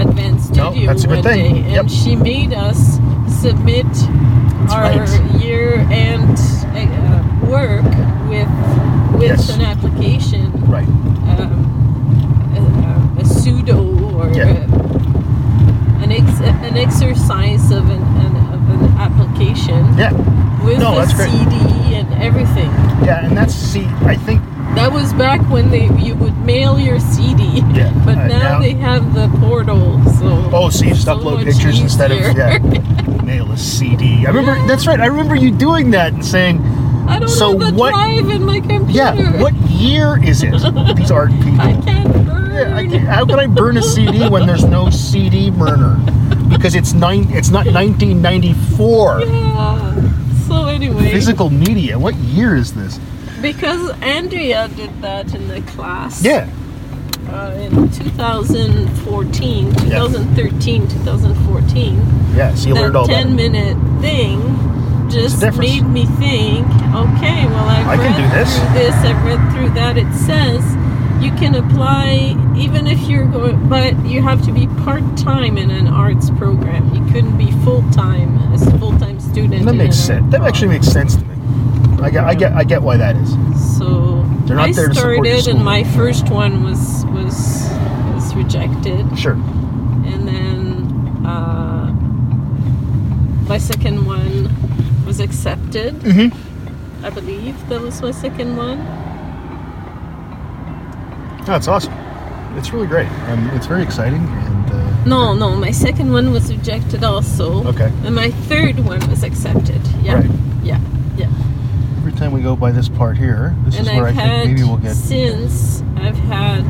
advanced 0.00 0.54
No, 0.56 0.70
studio 0.72 0.86
that's 0.88 1.04
a 1.04 1.06
good 1.08 1.14
one 1.16 1.22
thing. 1.24 1.54
day. 1.54 1.60
And 1.60 1.72
Yep. 1.72 1.88
she 1.90 2.16
made 2.16 2.52
us 2.52 2.98
submit 3.28 3.86
our 4.70 4.82
right. 4.82 5.20
year 5.40 5.86
end 5.90 6.38
uh, 6.74 7.05
work 7.46 7.82
with 8.28 8.48
with 9.14 9.22
Yes. 9.22 9.48
an 9.50 9.62
application 9.62 10.52
Right. 10.68 10.86
um, 11.38 13.16
a, 13.18 13.20
a 13.20 13.24
pseudo 13.24 13.78
or 14.14 14.28
Yeah. 14.28 14.44
a, 14.44 16.02
an, 16.02 16.12
ex, 16.12 16.40
an 16.40 16.76
exercise 16.76 17.70
of 17.70 17.88
an, 17.88 18.02
an, 18.02 18.36
of 18.52 18.70
an 18.70 18.84
application 18.98 19.96
Yeah. 19.96 20.12
with 20.64 20.78
No, 20.80 20.94
great. 21.14 21.30
CD 21.30 21.94
and 21.94 22.12
everything. 22.22 22.68
Yeah, 23.04 23.24
and 23.24 23.36
that's 23.36 23.54
see. 23.54 23.86
I 24.04 24.16
think 24.16 24.42
That 24.74 24.92
was 24.92 25.12
back 25.14 25.40
when 25.48 25.70
they 25.70 25.88
you 26.04 26.14
would 26.16 26.36
mail 26.44 26.78
your 26.78 27.00
CD. 27.00 27.62
Yeah, 27.72 27.90
But 28.04 28.18
uh, 28.18 28.26
now, 28.26 28.38
now- 28.38 28.60
they 28.60 28.72
have 28.74 29.14
the 29.14 29.28
portal, 29.40 30.02
so 30.18 30.50
Oh, 30.52 30.68
so 30.68 30.84
you 30.84 30.90
just 30.90 31.04
so 31.04 31.16
upload 31.16 31.44
pictures 31.44 31.80
instead 31.80 32.10
of 32.12 32.18
yeah, 32.36 32.58
mail 33.22 33.50
a 33.50 33.56
CD. 33.56 34.26
I 34.26 34.30
remember 34.30 34.56
Yeah. 34.56 34.66
that's 34.66 34.86
right. 34.86 35.00
I 35.00 35.06
remember 35.06 35.34
you 35.36 35.50
doing 35.50 35.92
that 35.92 36.12
and 36.12 36.24
saying, 36.24 36.60
I 37.08 37.18
don't 37.18 37.28
So 37.28 37.58
have 37.58 37.72
a 37.72 37.76
what- 37.76 37.92
drive 37.94 38.28
in 38.30 38.44
my 38.44 38.60
computer. 38.60 38.92
"Yeah, 38.92 39.40
what 39.42 39.54
year 39.70 40.22
is 40.22 40.42
it?" 40.42 40.52
These 40.96 41.10
art 41.10 41.30
people. 41.30 41.60
I 41.60 41.72
can't 41.84 42.26
burn. 42.26 42.52
Yeah, 42.54 42.76
I 42.76 42.86
can, 42.86 43.00
how 43.06 43.24
can 43.26 43.38
I 43.38 43.46
burn 43.46 43.76
a 43.76 43.82
CD 43.82 44.28
when 44.28 44.46
there's 44.46 44.64
no 44.64 44.90
CD 44.90 45.50
burner? 45.50 45.96
Because 46.48 46.74
it's 46.74 46.92
nine. 46.94 47.26
It's 47.30 47.50
not 47.50 47.66
1994. 47.66 49.20
Yeah. 49.22 49.94
So 50.48 50.66
anyway, 50.66 51.10
Physical 51.10 51.50
media. 51.50 51.98
What 51.98 52.14
year 52.16 52.56
is 52.56 52.72
this? 52.72 52.98
because 53.42 53.90
Andrea 54.00 54.66
did 54.76 54.90
that 55.02 55.34
in 55.34 55.46
the 55.48 55.60
class. 55.72 56.22
Yeah. 56.24 56.48
uh, 57.30 57.52
in 57.60 57.90
2014, 57.90 59.72
2013, 59.74 60.88
2014. 60.88 62.02
Yeah. 62.34 62.54
So 62.54 62.68
you 62.68 62.74
learned 62.74 62.96
all 62.96 63.06
10 63.06 63.36
that. 63.36 63.42
10 63.42 63.52
minute 63.52 63.76
thing 64.00 64.40
just 65.10 65.40
made 65.58 65.86
me 65.86 66.04
think, 66.18 66.66
okay, 66.94 67.46
well, 67.46 67.68
I've 67.68 67.86
I 67.88 67.96
can 67.96 68.12
read 68.12 68.30
do 68.30 68.36
this. 68.38 68.58
through 68.58 68.72
this, 68.74 68.94
I've 68.96 69.24
read 69.24 69.52
through 69.52 69.70
that. 69.74 69.96
It 69.98 70.12
says 70.14 70.62
you 71.22 71.30
can 71.32 71.54
apply 71.54 72.34
even 72.56 72.86
if 72.86 73.00
you're 73.08 73.26
going, 73.26 73.68
but 73.68 73.94
you 74.06 74.20
have 74.22 74.44
to 74.44 74.52
be 74.52 74.66
part 74.84 75.02
time 75.16 75.56
in 75.58 75.70
an 75.70 75.86
arts 75.88 76.30
program. 76.30 76.94
You 76.94 77.04
couldn't 77.12 77.36
be 77.38 77.50
full 77.64 77.82
time 77.92 78.36
as 78.52 78.66
a 78.66 78.78
full 78.78 78.96
time 78.98 79.18
student. 79.20 79.64
That 79.64 79.74
makes 79.74 79.96
sense. 79.96 80.30
That 80.32 80.42
actually 80.42 80.68
makes 80.68 80.86
sense 80.88 81.16
to 81.16 81.24
me. 81.24 81.34
I 82.02 82.10
get. 82.10 82.24
I 82.24 82.34
get. 82.34 82.52
I 82.52 82.64
get 82.64 82.82
why 82.82 82.96
that 82.98 83.16
is. 83.16 83.30
So 83.78 84.22
They're 84.44 84.56
not 84.56 84.68
I 84.68 84.72
there 84.72 84.88
to 84.88 84.94
support 84.94 85.16
your 85.16 85.24
started, 85.38 85.42
school. 85.42 85.56
and 85.56 85.64
my 85.64 85.84
first 85.84 86.28
one 86.28 86.62
was 86.62 87.04
was 87.06 87.68
was 88.14 88.34
rejected. 88.34 89.18
Sure. 89.18 89.32
and 89.32 90.28
then 90.28 91.26
uh, 91.26 91.90
my 93.48 93.56
second 93.58 94.04
one 94.04 94.35
was 95.16 95.20
accepted. 95.28 95.94
Mm-hmm. 96.00 97.04
I 97.04 97.10
believe 97.10 97.68
that 97.68 97.80
was 97.80 98.00
my 98.02 98.10
second 98.10 98.56
one. 98.56 98.78
That's 101.46 101.68
awesome. 101.68 101.92
It's 102.56 102.72
really 102.72 102.86
great. 102.86 103.08
Um, 103.28 103.48
it's 103.50 103.66
very 103.66 103.82
exciting 103.82 104.20
and. 104.20 104.70
Uh, 104.70 105.04
No, 105.06 105.32
no, 105.34 105.54
my 105.56 105.70
second 105.70 106.12
one 106.12 106.32
was 106.32 106.50
rejected 106.54 107.04
also. 107.04 107.64
Okay. 107.68 107.90
And 108.04 108.14
my 108.14 108.30
third 108.48 108.80
one 108.80 109.08
was 109.08 109.22
accepted. 109.22 109.80
Yeah. 110.02 110.14
Right. 110.20 110.30
Yeah. 110.62 110.80
Yeah. 111.16 111.30
Every 111.98 112.12
time 112.12 112.32
we 112.32 112.42
go 112.42 112.56
by 112.56 112.72
this 112.72 112.88
part 112.88 113.16
here, 113.16 113.54
this 113.64 113.78
and 113.78 113.86
is 113.86 113.92
where 113.94 114.06
I've 114.08 114.18
I 114.18 114.28
think 114.44 114.46
maybe 114.58 114.64
we'll 114.68 114.78
get. 114.78 114.94
since 114.96 115.82
I've 115.96 116.16
had 116.18 116.64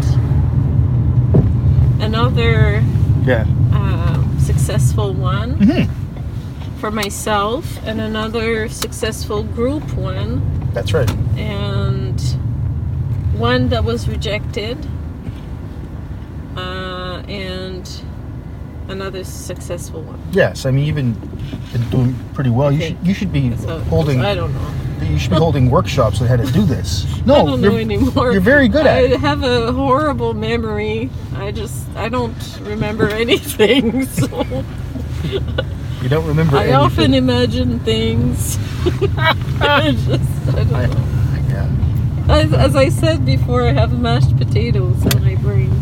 another 2.01 2.83
Yeah. 3.25 3.45
uh, 3.73 4.39
successful 4.39 5.13
one 5.15 5.55
hmm 5.55 6.06
for 6.79 6.91
myself 6.91 7.65
and 7.85 8.01
another 8.01 8.69
successful 8.69 9.43
group 9.43 9.83
one 9.95 10.43
That's 10.73 10.93
right. 10.93 11.11
and 11.37 12.21
one 13.39 13.69
that 13.71 13.85
was 13.85 14.09
rejected, 14.09 14.79
uh, 16.57 17.23
and 17.29 17.91
another 18.89 19.25
successful 19.25 20.03
one. 20.03 20.21
Yes, 20.33 20.65
I 20.67 20.71
mean 20.71 20.85
you've 20.87 20.97
been, 20.97 21.13
been 21.73 21.91
doing 21.91 22.15
pretty 22.35 22.51
well. 22.51 22.71
You 22.73 22.81
should 22.81 23.07
you 23.07 23.15
should 23.15 23.33
be 23.33 23.55
So 23.57 23.79
holding 23.81 24.21
I 24.25 24.35
don't 24.35 24.53
know. 24.55 24.71
you 25.03 25.19
should 25.19 25.31
be 25.33 25.37
holding 25.37 25.71
workshops 25.71 26.21
on 26.21 26.29
how 26.29 26.37
to 26.37 26.47
do 26.53 26.65
this. 26.65 27.05
No, 27.27 27.35
I 27.35 27.45
don't 27.45 27.61
know 27.61 27.73
you're, 27.73 27.81
anymore. 27.81 28.31
you're 28.33 28.41
very 28.41 28.69
good 28.69 28.87
at 28.87 28.99
I 28.99 29.01
it. 29.01 29.19
have 29.21 29.43
a 29.43 29.73
horrible 29.73 30.33
memory. 30.33 31.11
I 31.35 31.51
just 31.51 31.89
I 31.97 32.09
don't 32.09 32.37
remember 32.63 33.09
anything. 33.25 34.07
So 34.07 34.29
You 36.07 36.11
don't 36.11 36.27
remember 36.29 36.57
I 36.57 36.61
anything. 36.61 36.77
often 36.77 37.15
imagine 37.15 37.81
things. 37.81 38.59
I 39.61 39.91
just 39.91 40.49
I 40.57 40.63
don't 40.63 40.73
I- 40.73 40.87
know. 40.87 41.05
yeah. 41.49 42.27
As, 42.29 42.53
as 42.53 42.77
I 42.77 42.91
said 42.91 43.27
before, 43.27 43.65
I 43.65 43.73
have 43.73 43.99
mashed 43.99 44.37
potatoes 44.37 45.05
in 45.05 45.25
my 45.25 45.35
brain. 45.35 45.73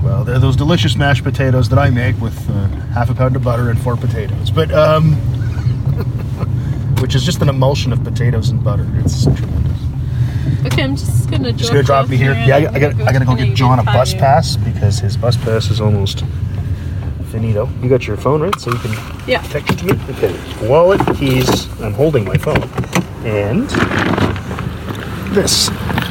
Well, 0.00 0.22
they're 0.22 0.38
those 0.38 0.54
delicious 0.54 0.94
mashed 0.94 1.24
potatoes 1.24 1.68
that 1.70 1.78
I 1.80 1.90
make 1.90 2.20
with 2.20 2.38
uh, 2.50 2.68
half 2.94 3.10
a 3.10 3.14
pound 3.16 3.34
of 3.34 3.42
butter 3.42 3.68
and 3.68 3.80
four 3.80 3.96
potatoes. 3.96 4.52
But 4.52 4.70
um, 4.70 5.14
which 7.00 7.16
is 7.16 7.24
just 7.24 7.42
an 7.42 7.48
emulsion 7.48 7.92
of 7.92 8.04
potatoes 8.04 8.50
and 8.50 8.62
butter. 8.62 8.86
It's 8.98 9.24
tremendous. 9.24 10.66
Okay, 10.66 10.84
I'm 10.84 10.94
just 10.94 11.28
gonna 11.32 11.52
Just 11.52 11.72
gonna 11.72 11.82
drop 11.82 12.08
me 12.08 12.16
here. 12.16 12.34
Yeah, 12.34 12.58
I, 12.58 12.74
I 12.74 12.78
gotta, 12.78 13.04
I 13.06 13.12
gotta 13.12 13.24
go 13.24 13.34
get 13.34 13.56
John 13.56 13.80
a 13.80 13.82
bus 13.82 14.14
pass 14.14 14.54
because 14.54 15.00
his 15.00 15.16
bus 15.16 15.36
pass 15.36 15.68
is 15.68 15.80
almost 15.80 16.22
finito. 17.32 17.68
You 17.82 17.88
got 17.88 18.06
your 18.06 18.16
phone 18.16 18.42
right, 18.42 18.60
so 18.60 18.70
you 18.70 18.78
can 18.78 18.92
Yeah. 19.26 19.40
text 19.42 19.70
it 19.72 19.78
to 19.78 19.84
me. 19.86 19.92
Okay, 20.10 20.34
wallet, 20.68 21.00
keys. 21.16 21.66
I'm 21.80 21.94
holding 21.94 22.24
my 22.24 22.36
phone, 22.36 22.62
and 23.24 23.68
this. 25.34 25.70
This 25.70 26.01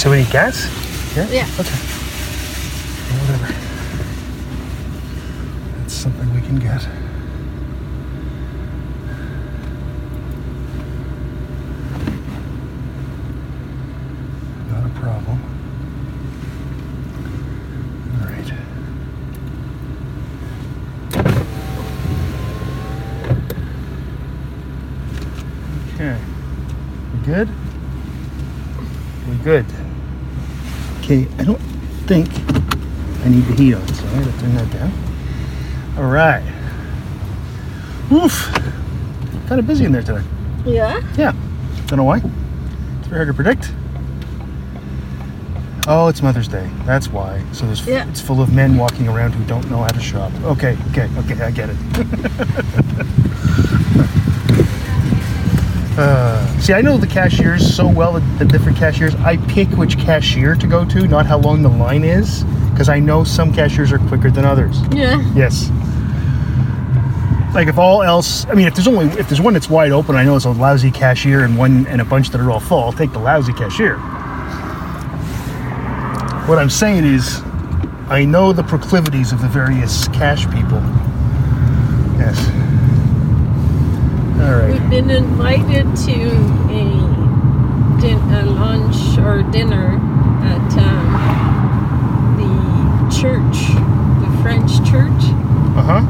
So 0.00 0.10
we 0.10 0.16
need 0.16 0.30
gas? 0.30 0.64
Yeah? 1.14 1.28
Yeah. 1.28 1.46
Okay. 1.60 1.76
Whatever. 3.20 3.52
That's 5.76 5.92
something 5.92 6.34
we 6.34 6.40
can 6.40 6.58
get. 6.58 6.88
Not 14.70 14.86
a 14.86 14.92
problem. 14.98 15.38
All 18.16 18.26
right. 18.26 18.52
Okay. 25.94 26.16
We 27.12 27.18
good? 27.26 27.48
We 29.28 29.36
good. 29.44 29.79
Okay, 31.10 31.26
I 31.40 31.42
don't 31.44 31.58
think 32.06 32.28
I 33.24 33.28
need 33.30 33.44
the 33.46 33.54
heat 33.56 33.74
on, 33.74 33.84
so 33.88 34.06
I 34.06 34.22
gotta 34.22 34.38
turn 34.38 34.54
that 34.54 34.70
down. 34.70 34.92
All 35.98 36.08
right. 36.08 36.44
Oof. 38.12 38.46
Kind 39.48 39.58
of 39.58 39.66
busy 39.66 39.86
in 39.86 39.90
there 39.90 40.04
today. 40.04 40.22
Yeah. 40.64 41.02
Yeah. 41.18 41.32
Don't 41.86 41.96
know 41.96 42.04
why. 42.04 42.18
It's 42.18 43.08
very 43.08 43.24
hard 43.24 43.26
to 43.26 43.34
predict. 43.34 43.72
Oh, 45.88 46.06
it's 46.06 46.22
Mother's 46.22 46.46
Day. 46.46 46.70
That's 46.86 47.08
why. 47.08 47.42
So 47.50 47.66
there's 47.66 47.84
Yeah. 47.84 48.08
it's 48.08 48.20
full 48.20 48.40
of 48.40 48.54
men 48.54 48.76
walking 48.76 49.08
around 49.08 49.32
who 49.32 49.44
don't 49.46 49.68
know 49.68 49.78
how 49.78 49.88
to 49.88 50.00
shop. 50.00 50.30
Okay, 50.44 50.78
okay, 50.92 51.10
okay, 51.18 51.42
I 51.42 51.50
get 51.50 51.70
it. 51.70 53.06
uh, 56.00 56.58
see, 56.60 56.72
I 56.72 56.80
know 56.80 56.96
the 56.96 57.06
cashiers 57.06 57.74
so 57.74 57.86
well, 57.86 58.14
the, 58.14 58.20
the 58.38 58.44
different 58.44 58.78
cashiers. 58.78 59.14
I 59.16 59.36
pick 59.48 59.68
which 59.70 59.98
cashier 59.98 60.54
to 60.54 60.66
go 60.66 60.84
to, 60.86 61.06
not 61.06 61.26
how 61.26 61.38
long 61.38 61.62
the 61.62 61.68
line 61.68 62.04
is, 62.04 62.44
because 62.70 62.88
I 62.88 62.98
know 62.98 63.24
some 63.24 63.52
cashiers 63.52 63.92
are 63.92 63.98
quicker 63.98 64.30
than 64.30 64.44
others. 64.44 64.80
Yeah. 64.92 65.20
Yes. 65.34 65.70
Like 67.54 67.66
if 67.66 67.78
all 67.78 68.02
else, 68.02 68.46
I 68.46 68.54
mean, 68.54 68.66
if 68.66 68.74
there's 68.76 68.86
only 68.86 69.06
if 69.18 69.28
there's 69.28 69.40
one 69.40 69.54
that's 69.54 69.68
wide 69.68 69.90
open, 69.90 70.14
I 70.14 70.24
know 70.24 70.36
it's 70.36 70.44
a 70.44 70.50
lousy 70.50 70.90
cashier 70.90 71.44
and 71.44 71.58
one 71.58 71.86
and 71.88 72.00
a 72.00 72.04
bunch 72.04 72.30
that 72.30 72.40
are 72.40 72.50
all 72.50 72.60
full. 72.60 72.78
I'll 72.78 72.92
take 72.92 73.12
the 73.12 73.18
lousy 73.18 73.52
cashier. 73.52 73.96
What 76.46 76.58
I'm 76.58 76.70
saying 76.70 77.04
is, 77.04 77.42
I 78.08 78.24
know 78.24 78.52
the 78.52 78.62
proclivities 78.62 79.32
of 79.32 79.40
the 79.40 79.48
various 79.48 80.08
cash 80.08 80.44
people. 80.46 80.80
Yes. 82.18 82.38
All 84.40 84.56
right. 84.56 84.72
We've 84.72 84.90
been 84.90 85.10
invited 85.10 85.84
to 86.06 86.12
a, 86.70 88.00
din- 88.00 88.30
a 88.32 88.44
lunch 88.46 89.18
or 89.18 89.42
dinner 89.50 89.98
at 90.42 90.72
um, 90.78 92.36
the 92.38 93.16
church, 93.20 93.58
the 94.22 94.42
French 94.42 94.70
church. 94.90 95.22
Uh 95.76 95.82
huh. 95.82 96.00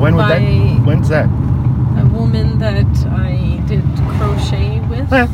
When 0.00 0.14
would 0.16 0.24
that? 0.30 0.40
When's 0.86 1.08
that? 1.08 1.26
A 1.26 2.06
woman 2.12 2.58
that 2.58 2.86
I 3.08 3.62
did 3.66 3.82
crochet 4.18 4.80
with, 4.88 5.10
Yeah. 5.12 5.28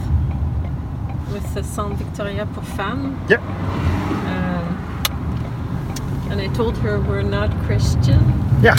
with 1.32 1.54
the 1.54 1.62
Saint 1.62 1.94
Victoria 1.96 2.46
pour 2.46 2.62
femmes. 2.64 3.16
Yep. 3.30 3.40
Um, 3.40 4.66
and 6.30 6.40
I 6.40 6.48
told 6.54 6.76
her 6.78 7.00
we're 7.00 7.22
not 7.22 7.50
Christian. 7.64 8.20
Yeah. 8.62 8.76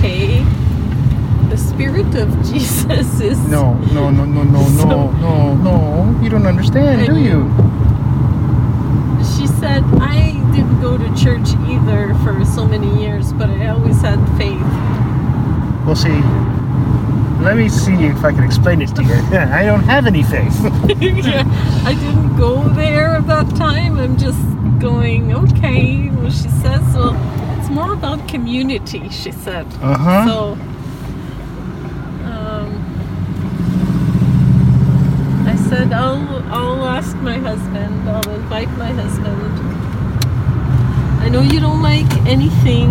Okay. 0.00 0.42
The 1.48 1.56
spirit 1.56 2.14
of 2.14 2.28
Jesus 2.52 3.20
is. 3.20 3.38
No, 3.48 3.74
no, 3.92 4.10
no, 4.10 4.24
no, 4.24 4.42
no, 4.42 4.64
So- 4.78 4.88
no, 4.88 5.10
no, 5.12 5.54
no. 5.56 6.20
You 6.22 6.30
don't 6.30 6.46
understand, 6.46 7.06
do 7.06 7.18
you? 7.18 7.48
She 9.36 9.46
said, 9.46 9.82
I 10.00 10.32
didn't 10.54 10.80
go 10.80 10.96
to 10.98 11.08
church 11.16 11.48
either 11.68 12.14
for 12.24 12.44
so 12.44 12.66
many 12.66 13.02
years, 13.02 13.32
but 13.32 13.48
I 13.50 13.68
always 13.68 14.00
had 14.00 14.18
faith. 14.36 14.60
We'll 15.86 15.96
see. 15.96 16.20
Let 17.42 17.56
me 17.56 17.68
see 17.70 17.94
if 18.04 18.22
I 18.22 18.32
can 18.32 18.44
explain 18.44 18.82
it 18.82 18.94
to 18.96 19.02
you. 19.02 19.14
I 19.32 19.64
don't 19.64 19.82
have 19.84 20.06
any 20.06 20.22
faith. 20.22 20.54
yeah, 21.00 21.44
I 21.84 21.94
didn't 21.94 22.36
go 22.36 22.68
there 22.70 23.10
at 23.16 23.26
that 23.26 23.48
time. 23.56 23.98
I'm 23.98 24.16
just 24.18 24.40
going, 24.78 25.32
okay. 25.34 26.08
Well, 26.10 26.30
she 26.30 26.48
says, 26.48 26.82
well, 26.94 27.14
more 27.70 27.92
about 27.92 28.26
community, 28.28 29.08
she 29.08 29.32
said. 29.32 29.66
Uh 29.80 29.96
huh. 29.96 30.26
So, 30.26 30.52
um, 32.30 32.68
I 35.46 35.56
said, 35.68 35.92
I'll, 35.92 36.42
I'll 36.52 36.84
ask 36.84 37.16
my 37.18 37.38
husband, 37.38 38.08
I'll 38.08 38.30
invite 38.30 38.68
my 38.76 38.92
husband. 38.92 39.40
I 41.22 41.28
know 41.28 41.42
you 41.42 41.60
don't 41.60 41.82
like 41.82 42.10
anything. 42.26 42.90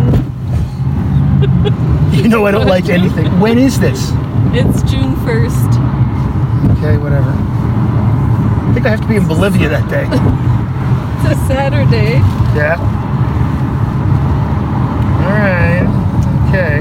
you 2.13 2.27
know 2.29 2.45
I 2.45 2.51
don't 2.51 2.67
like 2.75 2.89
anything. 2.89 3.39
When 3.39 3.57
is 3.57 3.79
this? 3.79 4.11
It's 4.53 4.81
June 4.89 5.15
1st. 5.27 5.69
Okay, 6.77 6.97
whatever. 6.97 7.31
I 7.31 8.71
think 8.73 8.85
I 8.85 8.89
have 8.89 9.01
to 9.01 9.07
be 9.07 9.15
in 9.17 9.27
Bolivia 9.27 9.69
that 9.69 9.89
day. 9.89 10.07
It's 11.21 11.37
a 11.37 11.47
Saturday. 11.47 12.13
Yeah. 12.55 12.77
Okay. 16.49 16.79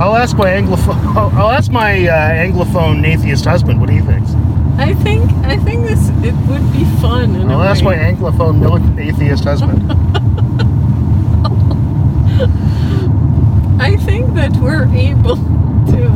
I'll 0.00 0.16
ask 0.16 0.36
my 0.36 0.48
anglophone. 0.48 0.96
I'll 1.14 1.50
ask 1.50 1.70
my 1.70 2.08
uh, 2.08 2.30
anglophone 2.32 3.06
atheist 3.06 3.44
husband 3.44 3.80
what 3.80 3.90
he 3.90 4.00
thinks. 4.00 4.32
I 4.76 4.92
think 4.94 5.30
I 5.44 5.56
think 5.58 5.86
this 5.86 6.08
it 6.24 6.34
would 6.48 6.72
be 6.72 6.84
fun. 7.00 7.48
I'll 7.48 7.62
ask 7.62 7.84
my 7.84 7.94
anglophone 7.94 8.58
militant 8.58 8.98
atheist 8.98 9.44
husband. 9.44 9.92
I 13.80 13.96
think 13.98 14.34
that 14.34 14.50
we're 14.56 14.88
able 14.96 15.36
to 15.36 16.08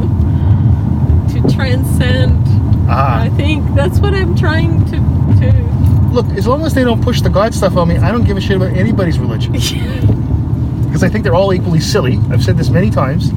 to 1.35 1.41
transcend. 1.55 2.43
Ah. 2.89 3.23
I 3.23 3.29
think 3.29 3.77
that's 3.77 4.01
what 4.01 4.13
I'm 4.13 4.35
trying 4.35 4.85
to 4.87 4.97
to. 5.41 5.53
Look, 6.13 6.27
as 6.31 6.49
long 6.49 6.67
as 6.67 6.75
they 6.75 6.83
don't 6.83 7.01
push 7.01 7.21
the 7.21 7.31
God 7.31 7.55
stuff 7.55 7.77
on 7.77 7.87
me, 7.87 7.99
I 7.99 8.11
don't 8.11 8.25
give 8.25 8.37
a 8.37 8.41
shit 8.41 8.57
about 8.57 8.73
anybody's 8.73 9.21
religion. 9.21 9.55
Because 10.95 11.03
I 11.03 11.09
think 11.09 11.25
they're 11.25 11.35
all 11.35 11.53
equally 11.53 11.81
silly. 11.81 12.21
I've 12.31 12.45
said 12.45 12.57
this 12.57 12.71
many 12.71 12.89
times. 12.89 13.33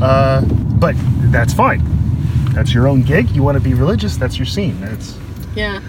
Uh, 0.00 0.42
but 0.78 0.94
that's 1.32 1.52
fine. 1.52 1.82
That's 2.52 2.72
your 2.72 2.86
own 2.86 3.02
gig. 3.02 3.28
You 3.30 3.42
want 3.42 3.58
to 3.58 3.60
be 3.60 3.74
religious, 3.74 4.16
that's 4.16 4.38
your 4.38 4.46
scene. 4.46 4.80
That's 4.80 5.18
yeah. 5.56 5.82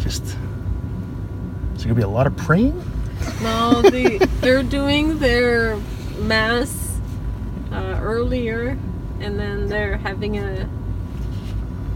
just. 0.00 0.26
So 0.26 1.84
gonna 1.84 1.94
be 1.94 2.02
a 2.02 2.08
lot 2.08 2.26
of 2.26 2.36
praying? 2.36 2.76
No, 3.40 3.80
they 3.80 4.18
they're 4.42 4.62
doing 4.62 5.18
their 5.18 5.78
mass 6.18 7.00
uh, 7.72 7.98
earlier, 8.02 8.76
and 9.20 9.40
then 9.40 9.66
they're 9.66 9.96
having 9.96 10.36
a 10.36 10.68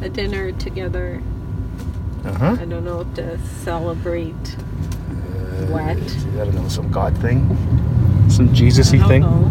a 0.00 0.08
dinner 0.08 0.52
together. 0.52 1.22
Uh-huh. 2.24 2.56
I 2.58 2.64
don't 2.64 2.86
know 2.86 3.04
to 3.16 3.38
celebrate 3.62 4.32
what. 5.68 5.82
I 5.82 5.94
don't 5.94 6.54
know, 6.54 6.68
some 6.68 6.90
God 6.90 7.14
thing? 7.18 7.85
Some 8.28 8.52
Jesus-y 8.52 8.98
I 9.02 9.08
thing? 9.08 9.22
know. 9.22 9.50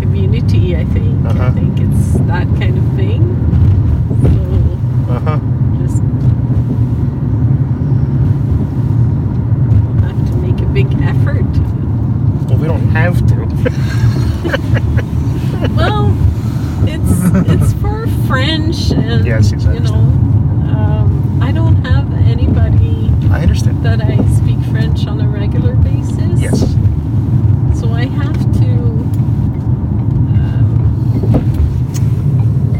Community, 0.00 0.76
I 0.76 0.84
think. 0.84 1.24
I 1.26 1.28
Uh-huh. 1.30 1.50
think 1.52 1.80
it's 1.80 2.12
that 2.28 2.46
kind 2.60 2.78
of 2.78 2.84
thing. 2.96 3.22
So 4.22 5.14
Uh-huh. 5.14 5.38
just 5.82 6.02
we'll 9.66 10.00
have 10.02 10.30
to 10.30 10.36
make 10.36 10.60
a 10.60 10.66
big 10.66 10.86
effort. 11.02 11.44
Well, 12.48 12.58
we 12.58 12.66
don't 12.66 12.88
have 12.90 13.16
to. 13.28 13.44
Well, 15.74 16.14
it's 16.86 17.50
it's 17.50 17.72
for 17.80 18.06
French 18.28 18.90
and 18.92 19.24
Yes, 19.26 19.50
exactly. 19.50 19.80
I 19.80 19.82
you 19.82 19.88
know, 19.88 19.94
um, 20.76 21.40
I 21.42 21.50
don't 21.52 21.82
have 21.86 22.12
anybody 22.12 23.10
I 23.30 23.42
understand. 23.42 23.82
that 23.84 24.00
I 24.02 24.16
speak 24.34 24.58
French 24.70 25.06
on 25.06 25.20
a 25.20 25.26
regular 25.28 25.74
basis. 25.76 26.40
Yes. 26.40 26.73
So 27.94 28.00
I 28.00 28.06
have 28.06 28.34
to. 28.54 28.70
Um, 30.34 30.66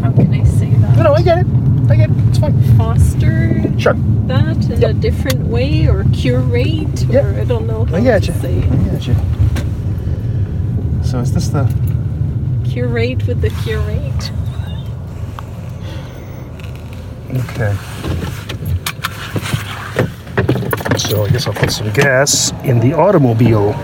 how 0.03 0.11
can 0.13 0.35
I 0.35 0.43
say 0.43 0.71
that? 0.71 0.97
No, 0.97 1.03
no, 1.05 1.13
I 1.15 1.23
get 1.23 1.39
it. 1.39 1.47
I 1.89 1.95
get 1.97 2.11
it. 2.11 2.17
It's 2.31 2.39
fine. 2.39 2.61
Foster 2.77 3.63
Sure. 3.79 3.95
that 4.27 4.57
in 4.71 4.83
a 4.83 4.93
different 4.93 5.47
way, 5.47 5.87
or 5.87 6.05
curate, 6.13 7.05
Yep. 7.05 7.25
or 7.25 7.41
I 7.41 7.45
don't 7.45 7.69
know 7.69 7.85
how 7.85 7.95
I 7.97 8.01
get 8.01 8.25
to 8.25 8.33
you. 8.33 8.39
say 8.41 8.55
it. 8.59 8.73
I 8.73 8.77
get 8.91 9.07
you. 9.07 9.15
So 11.05 11.21
is 11.21 11.33
this 11.33 11.49
the 11.49 11.65
Curate 12.65 13.25
with 13.29 13.41
the 13.41 13.51
curate. 13.63 14.33
Okay. 17.31 17.73
So 20.99 21.25
I 21.25 21.29
guess 21.29 21.47
I'll 21.47 21.53
put 21.55 21.71
some 21.71 21.93
gas 21.93 22.51
in 22.65 22.81
the 22.81 22.95
automobile. 22.95 23.77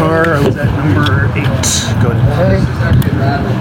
car. 0.00 0.34
I 0.34 0.40
was 0.40 0.56
at 0.56 0.72
number 0.78 1.26
eight. 1.36 2.02
Go 2.02 2.10
ahead. 2.10 3.60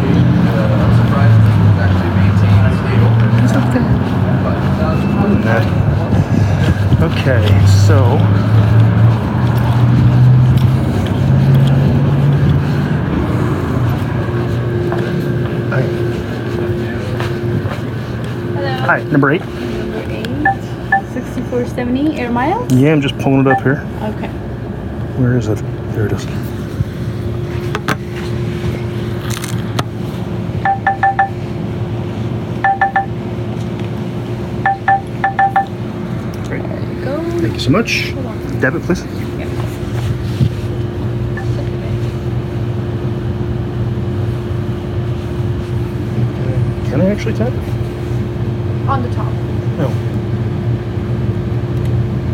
Okay, 7.02 7.48
so 7.88 8.18
Hi. 15.70 15.82
Hello. 18.54 18.78
Hi, 18.86 19.04
number 19.04 19.32
eight. 19.32 19.42
Number 19.42 20.00
eight. 20.12 20.26
6470 21.14 22.20
air 22.20 22.32
miles? 22.32 22.72
Yeah, 22.74 22.92
I'm 22.92 23.02
just 23.02 23.18
pulling 23.20 23.42
it 23.42 23.48
up 23.48 23.62
here. 23.62 23.86
Okay. 24.04 24.28
Where 25.18 25.38
is 25.38 25.48
it? 25.48 25.64
There 26.00 26.08
it 26.08 26.14
is. 26.14 26.24
Great. 36.48 36.64
There 36.64 36.80
you 36.80 37.04
go. 37.04 37.22
Thank 37.42 37.54
you 37.54 37.60
so 37.60 37.72
much. 37.72 38.12
Hold 38.12 38.28
on. 38.28 38.60
Debit, 38.62 38.82
please. 38.84 39.04
Yep. 39.04 39.50
Can 46.88 47.02
I 47.02 47.10
actually 47.10 47.34
tap? 47.34 47.52
On 48.88 49.04
the 49.04 49.10
top. 49.14 49.34
No. 49.78 49.90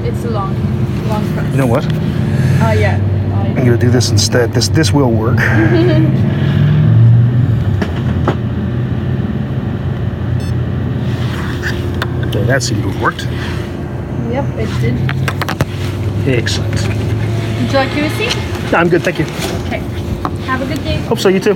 It's 0.07 0.23
a 0.23 0.29
long, 0.29 0.53
long 1.07 1.33
press. 1.33 1.51
You 1.51 1.57
know 1.57 1.65
what? 1.65 1.83
Oh, 1.91 2.71
yeah. 2.71 3.14
I'm 3.55 3.63
gonna 3.65 3.77
do 3.77 3.89
this 3.89 4.09
instead. 4.09 4.53
This 4.53 4.67
this 4.67 4.91
will 4.91 5.11
work. 5.11 5.39
okay, 12.27 12.43
that 12.45 12.61
seemed 12.61 12.83
to 12.83 12.89
have 12.89 13.01
worked. 13.01 13.25
Yep, 14.31 14.45
it 14.59 14.69
did. 14.81 14.95
Excellent. 16.27 16.71
Would 16.73 17.71
you 17.71 17.77
like 17.77 17.95
your 17.95 18.05
receipt? 18.05 18.35
I'm 18.73 18.89
good, 18.89 19.03
thank 19.03 19.19
you. 19.19 19.25
Okay. 19.67 19.79
Have 20.45 20.61
a 20.61 20.65
good 20.65 20.83
day. 20.83 20.97
Hope 21.03 21.19
so. 21.19 21.29
You 21.29 21.39
too. 21.39 21.51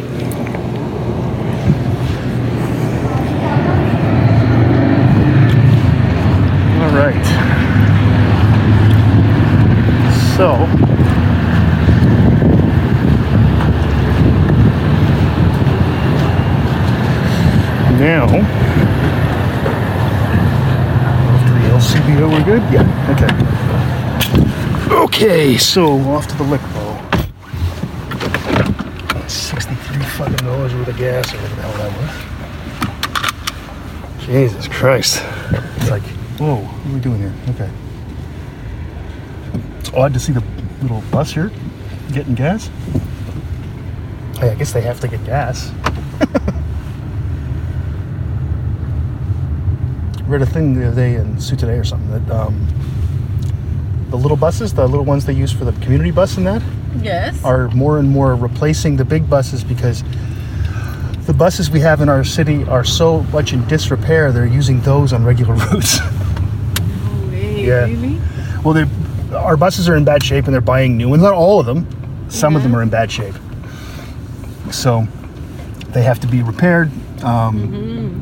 All 6.80 6.92
right. 6.96 7.26
So. 10.38 10.56
Now. 18.00 18.24
Off 21.28 21.42
to 21.46 21.52
the 21.54 21.60
LCBO, 21.76 22.26
we're 22.32 22.39
good? 22.50 22.64
Yeah, 22.74 23.14
okay. 23.14 23.30
Okay, 25.04 25.58
so 25.58 26.00
off 26.10 26.26
to 26.30 26.36
the 26.38 26.44
lick 26.44 26.62
bowl. 26.74 26.98
63 29.30 30.04
fucking 30.04 30.36
dollars 30.38 30.74
worth 30.74 30.88
of 30.88 30.98
gas 30.98 31.32
or 31.32 31.38
whatever 31.38 31.56
the 31.56 31.62
hell 31.62 31.78
that 31.78 31.92
was. 34.18 34.26
Jesus 34.26 34.68
Christ. 34.68 35.24
It's 35.78 35.92
like, 35.92 36.02
whoa, 36.40 36.56
what 36.56 36.88
are 36.88 36.94
we 36.96 37.00
doing 37.00 37.20
here? 37.20 37.34
Okay. 37.50 37.70
It's 39.80 39.94
odd 39.94 40.14
to 40.16 40.20
see 40.20 40.34
the 40.34 40.44
little 40.82 41.04
bus 41.12 41.32
here 41.32 41.52
getting 42.12 42.34
gas. 42.34 42.72
Hey, 44.40 44.50
I 44.50 44.56
guess 44.56 44.74
they 44.74 44.82
have 44.82 45.00
to 45.02 45.08
get 45.08 45.24
gas. 45.24 45.72
Read 50.30 50.44
a 50.44 50.46
thing 50.46 50.76
the 50.80 50.88
other 50.88 50.96
day 50.96 51.16
in 51.16 51.38
SooToday 51.38 51.80
or 51.80 51.84
something 51.84 52.12
that 52.24 52.32
um, 52.32 52.68
the 54.12 54.16
little 54.16 54.38
buses, 54.38 54.72
the 54.76 54.86
little 54.88 55.04
ones 55.06 55.26
they 55.26 55.34
use 55.34 55.52
for 55.52 55.66
the 55.66 55.72
community 55.82 56.12
bus 56.12 56.38
and 56.38 56.46
that, 56.46 56.62
Yes. 57.02 57.44
are 57.44 57.68
more 57.70 57.98
and 57.98 58.08
more 58.10 58.36
replacing 58.36 58.96
the 58.96 59.06
big 59.06 59.28
buses 59.28 59.64
because 59.64 60.04
the 61.26 61.34
buses 61.34 61.72
we 61.72 61.80
have 61.80 62.02
in 62.02 62.10
our 62.10 62.24
city 62.24 62.64
are 62.66 62.84
so 62.84 63.22
much 63.32 63.54
in 63.54 63.66
disrepair 63.68 64.32
they're 64.32 64.46
using 64.48 64.82
those 64.82 65.14
on 65.14 65.24
regular 65.24 65.54
routes 65.56 66.00
No 66.00 67.28
way, 67.28 67.66
Yeah. 67.66 67.86
Really? 67.86 68.20
well 68.64 68.74
they 68.74 68.86
our 69.36 69.56
buses 69.58 69.88
are 69.88 69.96
in 69.96 70.04
bad 70.04 70.24
shape 70.24 70.46
and 70.46 70.54
they're 70.54 70.62
buying 70.62 70.98
new 70.98 71.10
ones 71.10 71.22
not 71.22 71.34
all 71.34 71.60
of 71.60 71.66
them 71.68 71.86
some 72.30 72.56
of 72.56 72.64
them 72.64 72.76
are 72.76 72.82
in 72.82 72.90
bad 72.90 73.12
shape 73.12 73.36
so 74.72 75.08
they 75.90 76.02
have 76.02 76.20
to 76.22 76.28
be 76.28 76.42
repaired 76.42 76.90
um, 77.24 78.20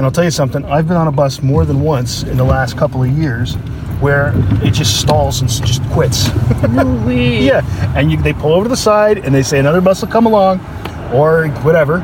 and 0.00 0.06
i'll 0.06 0.10
tell 0.10 0.24
you 0.24 0.30
something 0.30 0.64
i've 0.64 0.88
been 0.88 0.96
on 0.96 1.08
a 1.08 1.12
bus 1.12 1.42
more 1.42 1.66
than 1.66 1.82
once 1.82 2.22
in 2.22 2.38
the 2.38 2.44
last 2.44 2.74
couple 2.78 3.02
of 3.02 3.10
years 3.10 3.56
where 4.00 4.32
it 4.64 4.70
just 4.72 4.98
stalls 4.98 5.42
and 5.42 5.50
just 5.50 5.82
quits 5.90 6.30
No 6.70 6.86
way. 7.06 7.42
Yeah, 7.42 7.60
and 7.94 8.10
you, 8.10 8.16
they 8.16 8.32
pull 8.32 8.54
over 8.54 8.62
to 8.64 8.68
the 8.70 8.76
side 8.78 9.18
and 9.18 9.34
they 9.34 9.42
say 9.42 9.58
another 9.58 9.82
bus 9.82 10.00
will 10.00 10.08
come 10.08 10.24
along, 10.24 10.58
or 11.12 11.48
whatever. 11.62 11.98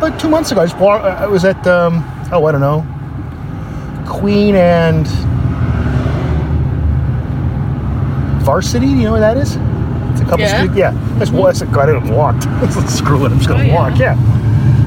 But 0.00 0.16
two 0.20 0.28
months 0.28 0.52
ago, 0.52 0.60
I 0.60 0.66
just 0.66 0.76
I 0.80 1.26
was 1.26 1.44
at 1.44 1.66
um, 1.66 2.04
oh 2.30 2.44
I 2.44 2.52
don't 2.52 2.60
know, 2.60 2.86
Queen 4.06 4.54
and 4.54 5.08
Varsity. 8.44 8.86
You 8.86 8.94
know 9.04 9.12
where 9.12 9.20
that 9.20 9.36
is? 9.36 9.56
It's 10.12 10.20
a 10.20 10.24
couple 10.24 10.40
Yeah. 10.40 10.56
street. 10.62 10.76
Yeah, 10.76 10.92
I 11.16 11.18
just 11.20 11.32
wa- 11.32 11.48
I 11.48 11.52
said, 11.52 11.72
God, 11.72 11.88
I 11.88 11.92
didn't 11.98 12.14
walk. 12.14 12.40
Screw 12.88 13.24
it, 13.26 13.32
I'm 13.32 13.38
just 13.38 13.48
gonna 13.48 13.68
Oh, 13.70 13.74
walk. 13.74 13.98
Yeah, 13.98 14.14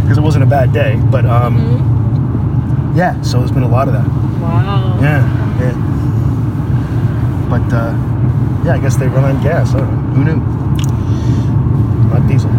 because 0.04 0.18
it 0.18 0.22
wasn't 0.22 0.44
a 0.44 0.48
bad 0.48 0.72
day. 0.74 0.98
But 1.12 1.26
um, 1.26 1.58
Mhm. 1.58 2.01
Yeah, 2.96 3.20
so 3.22 3.40
there's 3.40 3.52
been 3.52 3.64
a 3.64 3.68
lot 3.68 3.88
of 3.88 3.94
that. 3.94 4.08
Wow. 4.42 4.98
Yeah, 5.02 5.22
yeah. 5.60 5.76
But 7.50 7.74
uh, 7.74 7.94
yeah, 8.66 8.74
I 8.74 8.80
guess 8.80 8.96
they 8.98 9.08
run 9.08 9.24
on 9.24 9.42
gas. 9.44 9.74
I 9.74 9.80
don't 9.80 9.92
know. 9.92 10.14
Who 10.14 10.24
knew? 10.26 10.40
Not 12.10 12.28
diesel. 12.28 12.52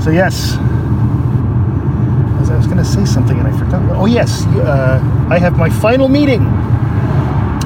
So 0.00 0.10
yes, 0.10 0.54
I 0.56 2.40
was, 2.40 2.50
I 2.50 2.56
was 2.56 2.66
going 2.66 2.78
to 2.78 2.84
say 2.84 3.04
something 3.04 3.38
and 3.38 3.46
I 3.48 3.58
forgot. 3.58 3.82
Oh 3.96 4.06
yes, 4.06 4.44
uh, 4.46 5.00
I 5.30 5.38
have 5.38 5.56
my 5.58 5.68
final 5.70 6.08
meeting 6.08 6.42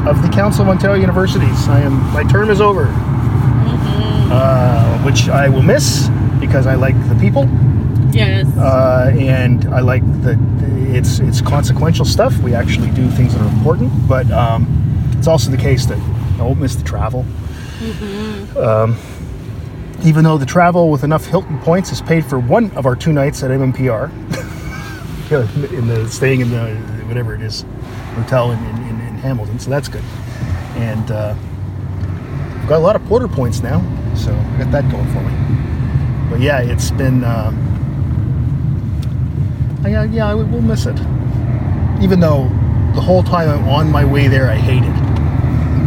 of 0.07 0.21
the 0.23 0.29
Council 0.33 0.63
of 0.63 0.69
Ontario 0.69 0.97
Universities. 1.01 1.69
I 1.69 1.81
am. 1.81 1.95
My 2.13 2.25
term 2.25 2.51
is 2.51 2.61
over, 2.61 2.89
uh, 4.33 5.03
which 5.05 5.29
I 5.29 5.49
will 5.49 5.63
miss 5.63 6.09
because 6.41 6.67
I 6.67 6.75
like 6.75 6.97
the 7.09 7.15
people 7.17 7.45
Yes. 8.11 8.47
uh, 8.59 9.13
and 9.17 9.65
I 9.67 9.81
like 9.81 10.03
the 10.23 10.35
it's 11.03 11.19
it's 11.19 11.41
consequential 11.41 12.05
stuff. 12.05 12.37
We 12.39 12.55
actually 12.55 12.91
do 12.93 13.09
things 13.11 13.35
that 13.35 13.43
are 13.43 13.49
important, 13.49 13.91
but 14.09 14.31
um, 14.31 14.67
it's 15.19 15.27
also 15.27 15.51
the 15.51 15.57
case 15.57 15.85
that 15.87 15.99
I 16.39 16.43
won't 16.43 16.61
miss 16.61 16.77
the 16.77 16.85
travel. 16.85 17.27
Um, 18.57 18.97
even 20.05 20.23
though 20.23 20.39
the 20.39 20.47
travel 20.47 20.91
with 20.91 21.03
enough 21.03 21.27
Hilton 21.27 21.59
points 21.61 21.91
is 21.91 22.01
paid 22.01 22.25
for 22.25 22.39
one 22.39 22.71
of 22.73 22.87
our 22.87 22.95
two 22.95 23.13
nights 23.13 23.43
at 23.43 23.51
MMPR, 23.51 24.11
in 25.73 25.89
the 25.89 26.09
staying 26.09 26.41
in 26.41 26.51
the 26.51 26.77
whatever 27.07 27.35
it 27.35 27.43
is 27.43 27.65
hotel 28.15 28.53
in, 28.53 28.65
in, 28.67 28.77
in, 28.83 29.01
in 29.01 29.15
Hamilton, 29.17 29.59
so 29.59 29.71
that's 29.71 29.89
good. 29.89 30.05
And 30.77 31.11
uh, 31.11 31.35
I've 32.61 32.69
got 32.69 32.77
a 32.77 32.85
lot 32.85 32.95
of 32.95 33.05
porter 33.07 33.27
points 33.27 33.61
now, 33.61 33.81
so 34.15 34.33
I 34.33 34.59
got 34.59 34.71
that 34.71 34.91
going 34.91 35.13
for 35.13 35.21
me. 35.21 36.31
But 36.31 36.41
yeah, 36.41 36.61
it's 36.61 36.93
been. 36.93 37.25
Uh, 37.25 37.72
I, 39.85 40.05
yeah, 40.05 40.29
I 40.29 40.35
will 40.35 40.63
miss 40.63 40.87
it. 40.87 40.99
Even 42.01 42.21
though 42.21 42.45
the 42.95 43.01
whole 43.01 43.23
time 43.23 43.49
I'm 43.49 43.69
on 43.69 43.91
my 43.91 44.05
way 44.05 44.29
there, 44.29 44.49
I 44.51 44.57
hate 44.57 44.83
it. 44.83 44.97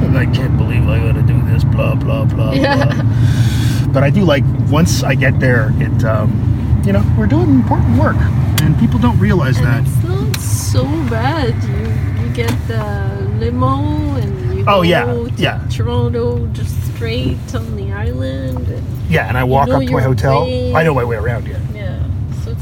And 0.06 0.18
I 0.18 0.26
can't 0.26 0.58
believe 0.58 0.88
I 0.88 1.00
gotta 1.00 1.22
do 1.22 1.42
this, 1.44 1.64
blah, 1.64 1.96
blah, 1.96 2.26
blah, 2.26 2.54
Yeah. 2.54 2.86
blah. 2.94 3.92
But 3.92 4.04
I 4.04 4.10
do 4.10 4.24
like, 4.26 4.44
once 4.70 5.04
I 5.04 5.16
get 5.16 5.40
there, 5.40 5.72
it, 5.78 6.04
um, 6.04 6.82
you 6.86 6.92
know, 6.94 7.04
we're 7.18 7.28
doing 7.28 7.50
important 7.50 7.98
work. 7.98 8.18
And 8.62 8.78
people 8.80 9.00
don't 9.00 9.18
realize 9.20 9.58
that. 9.62 9.84
It's 9.86 10.04
not 10.04 10.36
so 10.42 10.84
bad. 11.10 11.54
You 11.64 12.26
you 12.26 12.34
get 12.34 12.52
the 12.68 13.30
limo 13.40 14.16
and 14.18 14.56
you 14.58 14.64
Oh, 14.68 14.78
go 14.78 14.82
yeah, 14.82 15.06
to 15.06 15.32
yeah. 15.38 15.62
Toronto 15.70 16.46
just 16.48 16.76
straight 16.94 17.38
on 17.56 17.76
the 17.78 17.92
island. 17.94 18.68
And, 18.68 18.84
Yeah, 19.10 19.28
and 19.30 19.38
I 19.38 19.44
walk 19.46 19.70
up 19.70 19.82
to 19.84 19.92
my 19.92 20.02
hotel. 20.02 20.44
way. 20.46 20.74
I 20.74 20.84
know 20.84 20.94
my 20.94 21.04
way 21.06 21.16
around, 21.16 21.48
yeah. 21.48 21.60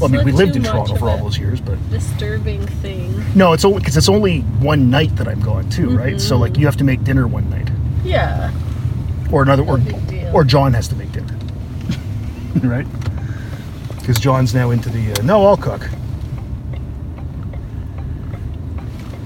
Well, 0.00 0.10
I 0.10 0.16
mean, 0.16 0.24
we 0.24 0.32
lived 0.32 0.56
in 0.56 0.62
Toronto 0.62 0.94
for 0.96 1.08
all 1.08 1.18
those 1.18 1.38
years, 1.38 1.60
but 1.60 1.78
disturbing 1.90 2.66
thing. 2.66 3.22
no, 3.34 3.52
it's 3.52 3.64
only 3.64 3.78
because 3.78 3.96
it's 3.96 4.08
only 4.08 4.40
one 4.40 4.90
night 4.90 5.14
that 5.16 5.28
I'm 5.28 5.40
going 5.40 5.68
too, 5.70 5.90
right? 5.96 6.20
So 6.20 6.36
like, 6.36 6.56
you 6.58 6.66
have 6.66 6.76
to 6.78 6.84
make 6.84 7.04
dinner 7.04 7.26
one 7.26 7.48
night, 7.50 7.68
Yeah. 8.04 8.50
or 9.32 9.42
another, 9.42 9.62
or 9.64 9.78
No 9.78 10.00
or 10.32 10.42
John 10.44 10.72
has 10.74 10.88
to 10.88 10.96
make 10.96 11.12
dinner, 11.12 11.36
right? 12.62 12.86
Because 14.00 14.18
John's 14.18 14.52
now 14.54 14.70
into 14.70 14.88
the 14.88 15.12
uh, 15.12 15.22
no, 15.22 15.46
I'll 15.46 15.56
cook, 15.56 15.82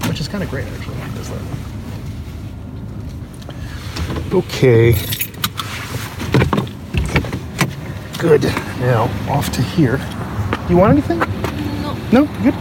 which 0.06 0.20
is 0.20 0.28
kind 0.28 0.42
of 0.44 0.50
great 0.50 0.66
actually. 0.66 0.96
He 0.96 1.14
does 1.16 1.30
that. 1.30 1.40
Okay. 4.34 4.92
Good. 8.18 8.42
Now 8.80 9.08
off 9.30 9.50
to 9.52 9.62
here. 9.62 9.98
You 10.68 10.76
want 10.76 10.92
anything? 10.92 11.18
No. 11.80 11.94
No? 12.12 12.26
Good. 12.42 12.54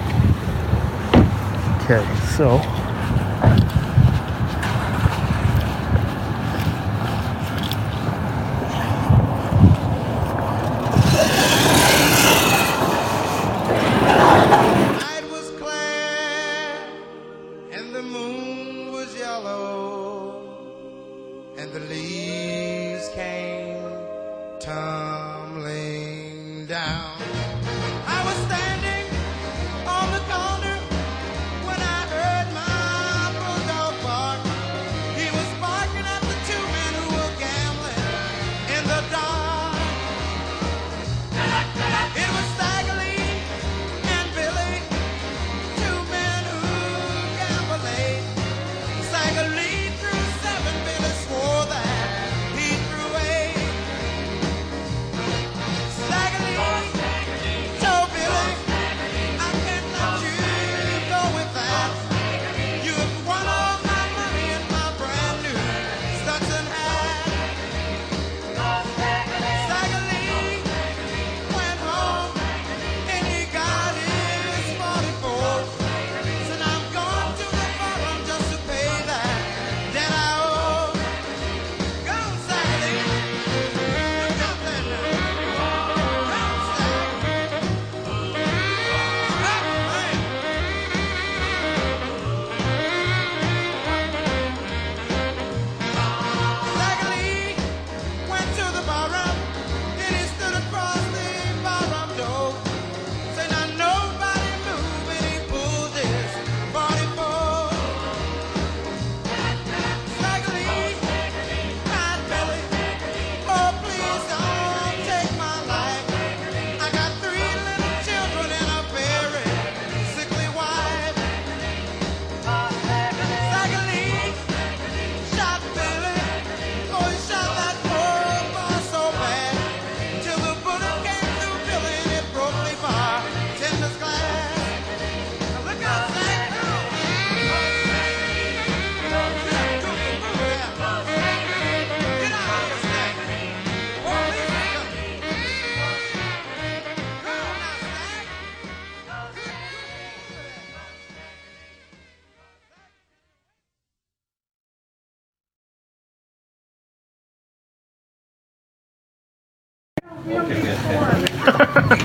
Okay, 1.83 2.05
so. 2.37 2.76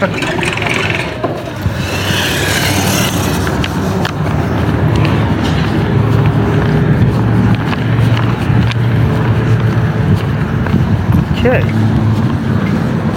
Okay. 0.02 0.10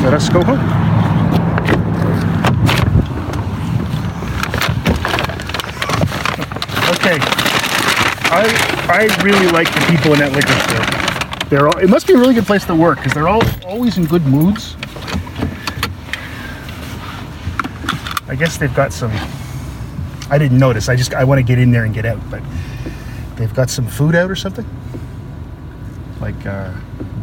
Let 0.03 0.13
us 0.13 0.29
go 0.29 0.43
home. 0.43 0.59
Okay. 6.91 7.17
I 8.29 8.45
I 8.87 9.23
really 9.23 9.47
like 9.47 9.73
the 9.73 9.79
people 9.89 10.13
in 10.13 10.19
that 10.19 10.33
liquor 10.33 10.53
store. 10.69 11.49
They're 11.49 11.67
all, 11.67 11.79
it 11.79 11.89
must 11.89 12.05
be 12.05 12.13
a 12.13 12.17
really 12.17 12.35
good 12.35 12.45
place 12.45 12.63
to 12.65 12.75
work 12.75 12.99
because 12.99 13.13
they're 13.13 13.27
all 13.27 13.41
always 13.65 13.97
in 13.97 14.05
good 14.05 14.27
moods. 14.27 14.75
I 18.27 18.35
guess 18.35 18.57
they've 18.57 18.73
got 18.73 18.91
some. 18.91 19.11
I 20.29 20.37
didn't 20.37 20.57
notice. 20.57 20.89
I 20.89 20.95
just 20.95 21.13
I 21.13 21.23
want 21.23 21.39
to 21.39 21.43
get 21.43 21.59
in 21.59 21.71
there 21.71 21.83
and 21.83 21.93
get 21.93 22.05
out, 22.05 22.19
but 22.29 22.41
they've 23.35 23.53
got 23.53 23.69
some 23.69 23.87
food 23.87 24.15
out 24.15 24.31
or 24.31 24.35
something, 24.35 24.65
like 26.19 26.45
uh, 26.45 26.73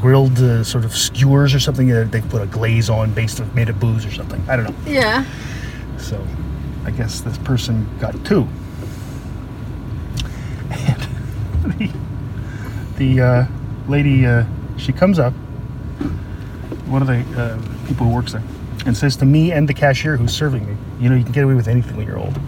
grilled 0.00 0.38
uh, 0.38 0.62
sort 0.62 0.84
of 0.84 0.96
skewers 0.96 1.54
or 1.54 1.60
something. 1.60 1.90
Uh, 1.90 2.04
they've 2.10 2.28
put 2.28 2.42
a 2.42 2.46
glaze 2.46 2.88
on 2.88 3.12
based 3.12 3.40
of 3.40 3.54
made 3.54 3.68
of 3.68 3.80
booze 3.80 4.06
or 4.06 4.12
something. 4.12 4.42
I 4.48 4.56
don't 4.56 4.66
know. 4.66 4.90
Yeah. 4.90 5.24
So 5.98 6.24
I 6.84 6.90
guess 6.90 7.20
this 7.20 7.38
person 7.38 7.86
got 7.98 8.12
two. 8.24 8.46
And 10.70 11.02
the, 11.78 11.90
the 12.96 13.20
uh, 13.20 13.46
lady, 13.88 14.26
uh, 14.26 14.44
she 14.76 14.92
comes 14.92 15.18
up, 15.18 15.32
one 16.86 17.02
of 17.02 17.08
the 17.08 17.20
uh, 17.40 17.58
people 17.86 18.06
who 18.06 18.14
works 18.14 18.32
there, 18.32 18.42
and 18.84 18.96
says 18.96 19.16
to 19.16 19.24
me 19.24 19.52
and 19.52 19.68
the 19.68 19.74
cashier 19.74 20.16
who's 20.16 20.32
serving 20.32 20.66
me, 20.66 20.76
You 21.00 21.08
know, 21.08 21.16
you 21.16 21.24
can 21.24 21.32
get 21.32 21.44
away 21.44 21.54
with 21.54 21.68
anything 21.68 21.96
when 21.96 22.06
you're 22.06 22.18
old. 22.18 22.38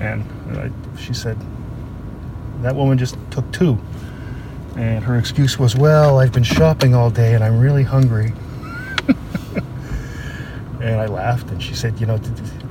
And 0.00 0.24
I, 0.56 0.70
she 0.98 1.14
said, 1.14 1.38
That 2.62 2.74
woman 2.74 2.98
just 2.98 3.16
took 3.30 3.50
two. 3.52 3.78
And 4.76 5.04
her 5.04 5.18
excuse 5.18 5.58
was, 5.58 5.76
Well, 5.76 6.18
I've 6.18 6.32
been 6.32 6.42
shopping 6.42 6.94
all 6.94 7.10
day 7.10 7.34
and 7.34 7.44
I'm 7.44 7.60
really 7.60 7.82
hungry. 7.82 8.32
And 10.82 11.00
I 11.00 11.06
laughed, 11.06 11.48
and 11.50 11.62
she 11.62 11.74
said, 11.74 12.00
"You 12.00 12.06
know, 12.06 12.20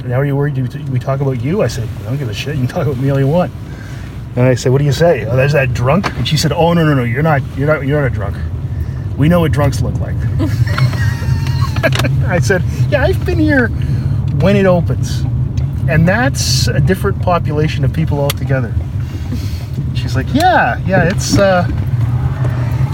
now 0.03 0.19
are 0.19 0.25
you 0.25 0.35
worried? 0.35 0.57
We 0.89 0.99
talk 0.99 1.21
about 1.21 1.41
you?" 1.41 1.61
I 1.61 1.67
said, 1.67 1.87
"I 2.01 2.03
don't 2.03 2.17
give 2.17 2.27
a 2.27 2.33
shit. 2.33 2.55
You 2.57 2.63
can 2.63 2.67
talk 2.67 2.85
about 2.85 2.97
me 2.97 3.09
all 3.09 3.17
you 3.17 3.27
want." 3.27 3.53
And 4.35 4.45
I 4.45 4.53
said, 4.53 4.73
"What 4.73 4.79
do 4.79 4.83
you 4.83 4.91
say? 4.91 5.25
Oh, 5.25 5.37
there's 5.37 5.53
that 5.53 5.73
drunk." 5.73 6.13
And 6.17 6.27
she 6.27 6.35
said, 6.35 6.51
"Oh 6.51 6.73
no, 6.73 6.83
no, 6.83 6.93
no. 6.93 7.03
You're 7.03 7.23
not. 7.23 7.41
You're 7.55 7.67
not. 7.67 7.87
You're 7.87 8.01
not 8.01 8.07
a 8.07 8.13
drunk. 8.13 8.35
We 9.17 9.29
know 9.29 9.39
what 9.39 9.53
drunks 9.53 9.81
look 9.81 9.97
like." 10.01 10.17
I 12.27 12.39
said, 12.39 12.63
"Yeah, 12.89 13.03
I've 13.03 13.25
been 13.25 13.39
here 13.39 13.67
when 14.39 14.55
it 14.55 14.65
opens, 14.65 15.21
and 15.89 16.07
that's 16.07 16.67
a 16.67 16.79
different 16.79 17.21
population 17.21 17.83
of 17.83 17.93
people 17.93 18.19
altogether." 18.19 18.73
She's 19.93 20.15
like, 20.15 20.33
"Yeah, 20.33 20.77
yeah, 20.85 21.09
it's 21.09 21.37
uh, 21.37 21.67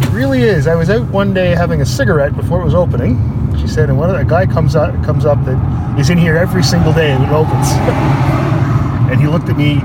it 0.01 0.09
really 0.11 0.41
is. 0.41 0.67
I 0.67 0.75
was 0.75 0.89
out 0.89 1.07
one 1.09 1.33
day 1.33 1.55
having 1.55 1.81
a 1.81 1.85
cigarette 1.85 2.35
before 2.35 2.61
it 2.61 2.65
was 2.65 2.75
opening." 2.75 3.17
She 3.59 3.67
said, 3.67 3.89
and 3.89 3.97
one 3.97 4.09
of 4.09 4.15
a 4.15 4.23
guy 4.23 4.45
comes 4.45 4.75
up 4.75 4.93
comes 5.03 5.25
up 5.25 5.43
that 5.45 5.99
is 5.99 6.09
in 6.09 6.17
here 6.17 6.37
every 6.37 6.63
single 6.63 6.93
day 6.93 7.13
when 7.15 7.27
it 7.27 7.33
opens. 7.33 7.67
and 9.11 9.19
he 9.19 9.27
looked 9.27 9.49
at 9.49 9.57
me 9.57 9.79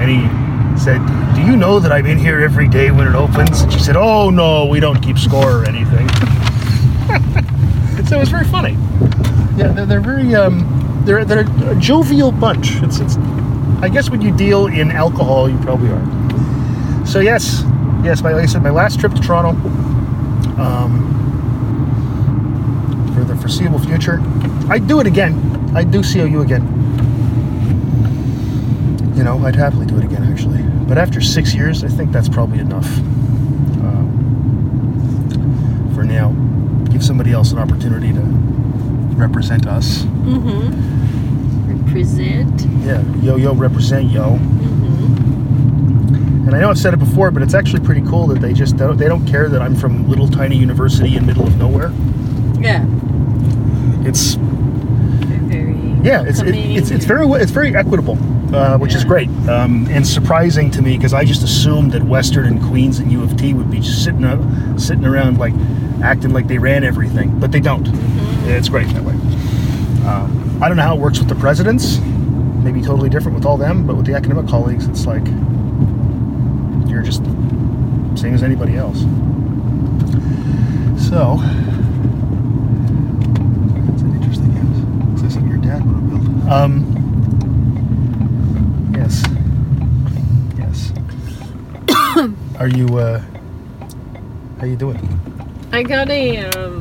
and 0.00 0.10
he 0.10 0.78
said, 0.78 1.00
Do 1.34 1.42
you 1.42 1.56
know 1.56 1.80
that 1.80 1.90
I'm 1.90 2.06
in 2.06 2.18
here 2.18 2.40
every 2.40 2.68
day 2.68 2.90
when 2.90 3.08
it 3.08 3.14
opens? 3.14 3.62
And 3.62 3.72
she 3.72 3.80
said, 3.80 3.96
Oh 3.96 4.30
no, 4.30 4.66
we 4.66 4.80
don't 4.80 5.00
keep 5.00 5.18
score 5.18 5.62
or 5.62 5.64
anything. 5.64 6.06
so 8.06 8.16
it 8.16 8.20
was 8.20 8.28
very 8.28 8.44
funny. 8.44 8.72
Yeah, 9.56 9.68
they're, 9.68 9.86
they're 9.86 10.00
very 10.00 10.34
um 10.34 11.02
they're 11.04 11.24
they're 11.24 11.46
a 11.70 11.76
jovial 11.76 12.32
bunch. 12.32 12.82
It's 12.82 12.98
it's 13.00 13.16
I 13.80 13.88
guess 13.88 14.10
when 14.10 14.20
you 14.20 14.36
deal 14.36 14.66
in 14.66 14.90
alcohol 14.90 15.48
you 15.50 15.58
probably 15.58 15.90
are. 15.90 17.06
So 17.06 17.20
yes, 17.20 17.62
yes, 18.02 18.22
my 18.22 18.32
like 18.32 18.44
I 18.44 18.46
said, 18.46 18.62
my 18.62 18.70
last 18.70 19.00
trip 19.00 19.12
to 19.14 19.20
Toronto. 19.20 19.50
Um 20.60 21.04
for 23.14 23.24
the 23.24 23.36
foreseeable 23.36 23.78
future. 23.78 24.20
I'd 24.68 24.86
do 24.86 25.00
it 25.00 25.06
again. 25.06 25.34
I'd 25.74 25.90
do 25.90 26.02
COU 26.02 26.42
again. 26.42 26.62
You 29.16 29.24
know, 29.24 29.38
I'd 29.46 29.56
happily 29.56 29.86
do 29.86 29.96
it 29.96 30.04
again, 30.04 30.22
actually. 30.24 30.62
But 30.86 30.98
after 30.98 31.20
six 31.22 31.54
years, 31.54 31.82
I 31.82 31.88
think 31.88 32.12
that's 32.12 32.28
probably 32.28 32.58
enough 32.58 32.86
um, 33.80 34.10
for 35.94 36.04
now. 36.04 36.34
Give 36.96 37.04
somebody 37.04 37.30
else 37.30 37.52
an 37.52 37.58
opportunity 37.58 38.10
to 38.10 38.20
represent 39.18 39.66
us. 39.66 39.98
Mm-hmm. 40.24 41.84
Represent. 41.84 42.62
Yeah, 42.86 43.02
yo 43.20 43.36
yo 43.36 43.52
represent 43.52 44.10
yo. 44.10 44.38
Mm-hmm. 44.38 44.86
And 46.46 46.56
I 46.56 46.60
know 46.60 46.70
I've 46.70 46.78
said 46.78 46.94
it 46.94 46.98
before, 46.98 47.30
but 47.30 47.42
it's 47.42 47.52
actually 47.52 47.84
pretty 47.84 48.00
cool 48.00 48.26
that 48.28 48.40
they 48.40 48.54
just 48.54 48.78
don't, 48.78 48.96
they 48.96 49.08
don't 49.08 49.26
care 49.26 49.50
that 49.50 49.60
I'm 49.60 49.76
from 49.76 50.08
little 50.08 50.26
tiny 50.26 50.56
university 50.56 51.18
in 51.18 51.26
middle 51.26 51.46
of 51.46 51.58
nowhere. 51.58 51.92
Yeah. 52.58 52.86
It's 54.06 54.36
very 54.36 55.74
yeah, 56.02 56.24
it's 56.26 56.40
it, 56.40 56.54
it's 56.54 56.90
it's 56.90 57.04
very 57.04 57.26
it's 57.32 57.52
very 57.52 57.76
equitable, 57.76 58.16
uh, 58.56 58.78
which 58.78 58.94
is 58.94 59.04
great 59.04 59.28
um, 59.50 59.86
and 59.90 60.06
surprising 60.06 60.70
to 60.70 60.80
me 60.80 60.96
because 60.96 61.12
I 61.12 61.26
just 61.26 61.42
assumed 61.42 61.92
that 61.92 62.04
Western 62.04 62.46
and 62.46 62.62
Queens 62.62 63.00
and 63.00 63.12
U 63.12 63.22
of 63.22 63.36
T 63.36 63.52
would 63.52 63.70
be 63.70 63.80
just 63.80 64.02
sitting 64.02 64.24
up, 64.24 64.40
sitting 64.80 65.04
around 65.04 65.36
like 65.36 65.52
acting 66.02 66.32
like 66.32 66.46
they 66.46 66.58
ran 66.58 66.84
everything, 66.84 67.38
but 67.38 67.52
they 67.52 67.60
don't. 67.60 67.84
Mm-hmm. 67.84 68.50
It's 68.50 68.68
great 68.68 68.88
that 68.88 69.02
way. 69.02 69.14
Um, 70.06 70.58
I 70.62 70.68
don't 70.68 70.76
know 70.76 70.82
how 70.84 70.94
it 70.96 71.00
works 71.00 71.18
with 71.18 71.28
the 71.28 71.34
presidents. 71.34 71.98
Maybe 71.98 72.80
totally 72.82 73.08
different 73.08 73.36
with 73.36 73.44
all 73.46 73.56
them, 73.56 73.86
but 73.86 73.96
with 73.96 74.06
the 74.06 74.14
academic 74.14 74.48
colleagues, 74.48 74.86
it's 74.86 75.06
like 75.06 75.24
you're 76.88 77.02
just 77.02 77.24
same 78.18 78.34
as 78.34 78.42
anybody 78.42 78.76
else. 78.76 79.00
So 81.08 81.36
that's 83.86 84.02
an 84.02 84.14
interesting 84.20 84.52
house. 84.52 85.16
Is 85.16 85.22
this 85.22 85.34
something 85.34 85.50
your 85.50 85.60
dad 85.60 85.84
would 85.84 85.94
have 85.94 86.10
built? 86.10 86.50
Um. 86.50 86.92
Yes. 88.96 89.22
Yes. 90.58 90.92
Are 92.58 92.68
you? 92.68 92.86
uh 92.98 93.20
How 94.58 94.66
you 94.66 94.76
doing? 94.76 94.98
I 95.76 95.82
got 95.82 96.08
a 96.08 96.38
um 96.38 96.74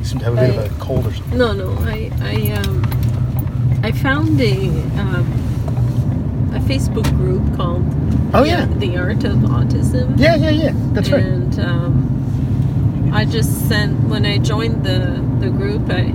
You 0.00 0.04
seem 0.04 0.18
to 0.18 0.24
have 0.26 0.34
a 0.36 0.40
bit 0.46 0.50
of 0.50 0.58
a 0.66 0.68
cold 0.78 1.06
or 1.06 1.14
something. 1.14 1.38
no 1.38 1.54
no 1.54 1.70
I 1.80 2.10
I 2.20 2.52
um 2.58 3.80
I 3.82 3.90
found 3.90 4.38
a 4.38 4.68
um 5.00 6.52
a 6.54 6.58
Facebook 6.70 7.08
group 7.16 7.56
called 7.56 7.86
Oh 8.34 8.42
the, 8.42 8.48
yeah. 8.48 8.66
the 8.66 8.98
Art 8.98 9.24
of 9.24 9.38
Autism. 9.56 10.18
Yeah, 10.18 10.36
yeah, 10.36 10.50
yeah. 10.50 10.72
That's 10.92 11.10
right. 11.10 11.22
and 11.24 11.58
um, 11.60 13.10
I 13.14 13.24
just 13.24 13.66
sent 13.66 13.98
when 14.10 14.26
I 14.26 14.36
joined 14.36 14.84
the 14.84 14.98
the 15.40 15.48
group. 15.48 15.88
I 15.90 16.12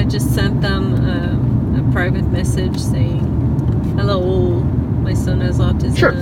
I 0.00 0.04
just 0.04 0.34
sent 0.34 0.60
them 0.60 0.94
a, 0.94 1.80
a 1.80 1.92
private 1.92 2.26
message 2.38 2.78
saying, 2.78 3.24
"Hello, 3.96 4.60
my 5.06 5.14
son 5.14 5.40
has 5.40 5.58
autism. 5.60 5.96
Sure. 5.98 6.14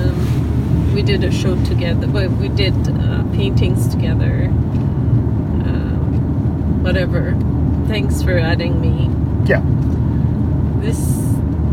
We 0.96 1.02
did 1.02 1.22
a 1.24 1.30
show 1.30 1.62
together, 1.66 2.06
but 2.06 2.30
we 2.30 2.48
did 2.48 2.72
uh, 2.88 3.22
paintings 3.34 3.86
together. 3.86 4.46
Um, 5.66 6.82
whatever. 6.82 7.36
Thanks 7.86 8.22
for 8.22 8.38
adding 8.38 8.80
me." 8.80 9.10
Yeah. 9.46 9.60
This 10.80 10.98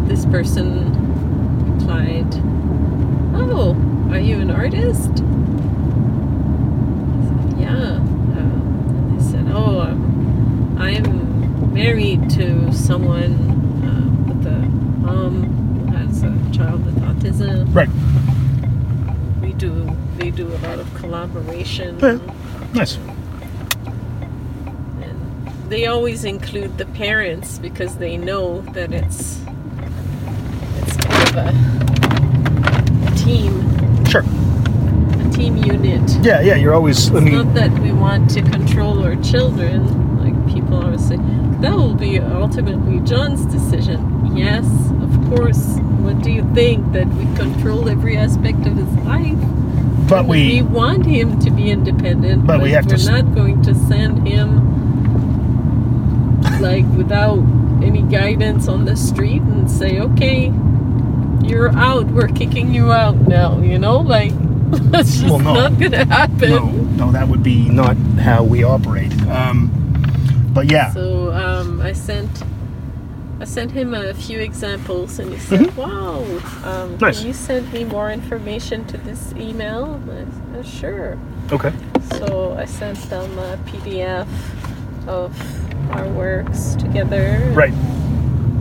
this 0.09 0.26
person 0.26 0.91
replied, 1.71 2.36
"Oh, 3.34 3.78
are 4.11 4.19
you 4.19 4.41
an 4.41 4.51
artist?" 4.51 5.19
Said, 5.19 5.26
yeah. 7.61 7.95
And 7.95 9.17
they 9.17 9.24
said, 9.24 9.47
"Oh, 9.47 9.80
um, 9.80 10.76
I'm 10.78 11.74
married 11.74 12.30
to 12.32 12.74
someone 12.74 13.36
uh, 13.88 14.05
with 14.28 14.45
a 14.47 14.59
mom 14.99 15.45
who 15.45 15.95
has 15.95 16.24
a 16.24 16.36
child 16.51 16.86
with 16.86 16.97
autism. 16.97 17.74
Right. 17.74 17.88
We 19.54 19.60
do 19.60 19.95
they 20.18 20.32
do 20.32 20.47
a 20.47 20.58
lot 20.68 20.80
of 20.80 20.91
collaboration." 20.95 21.99
Yeah. 21.99 22.18
Nice. 22.74 22.97
And 25.01 25.47
they 25.70 25.86
always 25.86 26.24
include 26.26 26.78
the 26.78 26.86
parents 26.86 27.60
because 27.60 27.97
they 27.97 28.18
know 28.18 28.62
that 28.74 28.91
it's 28.91 29.39
it's 30.82 30.97
kind 30.97 31.30
of 31.30 31.36
a, 31.38 31.49
a 33.08 33.16
team, 33.16 34.06
Sure. 34.06 34.24
a 34.24 35.30
team 35.32 35.58
unit. 35.58 36.01
Yeah, 36.24 36.41
yeah. 36.41 36.56
You're 36.56 36.74
always. 36.74 37.12
I 37.12 37.18
It's 37.18 37.26
mean, 37.26 37.36
not 37.36 37.54
that 37.54 37.72
we 37.80 37.91
want 37.91 38.30
to 38.32 38.41
control 38.41 39.04
our 39.06 39.16
children, 39.18 39.80
like 40.24 40.36
people 40.54 40.84
always 40.84 41.06
say. 41.08 41.18
That 41.62 41.76
will 41.76 41.93
be 41.95 42.20
ultimately 42.20 42.99
John's 43.01 43.45
decision. 43.45 44.36
Yes, 44.36 44.66
course. 45.36 45.78
What 46.04 46.22
do 46.22 46.32
you 46.32 46.44
think 46.54 46.92
that 46.94 47.08
we 47.08 47.24
control 47.36 47.90
every 47.90 48.18
aspect 48.18 48.66
of 48.68 48.76
his 48.76 48.92
life? 49.06 49.38
but 50.10 50.26
we 50.26 50.62
we. 50.62 50.62
want 50.62 51.06
him 51.06 51.40
to 51.40 51.50
be 51.50 51.72
independent, 51.72 52.46
But 52.46 52.58
but, 52.58 52.64
we 52.64 52.72
have 52.72 52.86
to 52.88 52.96
we're 52.98 53.12
not 53.22 53.34
going 53.34 53.62
to 53.64 53.74
send 53.74 54.28
him 54.28 54.60
like 56.62 56.86
without 56.98 57.40
any 57.82 58.02
guidance 58.04 58.68
on 58.68 58.86
the 58.86 58.96
street 58.96 59.42
and 59.42 59.70
say, 59.72 60.00
"Okay, 60.00 60.52
you're 61.44 61.72
out. 61.76 62.06
We're 62.08 62.28
kicking 62.28 62.74
you 62.74 62.92
out 62.92 63.16
now." 63.28 63.60
You 63.62 63.80
know, 63.80 63.98
like 64.00 64.32
that's 64.92 65.18
just 65.18 65.26
Well, 65.26 65.40
no. 65.40 65.54
not 65.54 65.80
gonna 65.80 66.06
happen. 66.06 66.50
No, 66.52 66.66
no, 67.06 67.12
that 67.12 67.28
would 67.28 67.42
be 67.44 67.70
not 67.70 67.96
how 68.20 68.44
we 68.44 68.64
operate. 68.64 69.14
Um, 69.30 69.72
but 70.54 70.70
yeah. 70.70 70.92
So 70.92 71.32
um, 71.34 71.82
I 71.82 71.94
sent 71.94 72.44
I 73.40 73.46
sent 73.46 73.72
him 73.72 73.94
a 73.94 74.14
few 74.14 74.40
examples, 74.40 75.20
and 75.20 75.32
he 75.34 75.40
said, 75.40 75.76
"Wow, 75.76 76.20
um, 76.20 76.24
Mm-hmm. 76.24 76.98
Nice. 77.00 77.18
can 77.20 77.28
you 77.28 77.34
send 77.34 77.74
me 77.74 77.84
more 77.84 78.12
information 78.12 78.86
to 78.86 78.98
this 78.98 79.34
email?" 79.36 79.96
And 79.96 80.12
I 80.12 80.32
said, 80.32 80.60
"Uh, 80.60 80.64
"Sure." 80.64 81.18
Okay. 81.52 81.74
So 82.18 82.56
I 82.58 82.66
sent 82.66 82.98
them 83.10 83.38
a 83.40 83.58
PDF 83.66 84.28
of 85.08 85.36
our 85.92 86.08
works 86.10 86.76
together. 86.76 87.42
Right. 87.54 87.74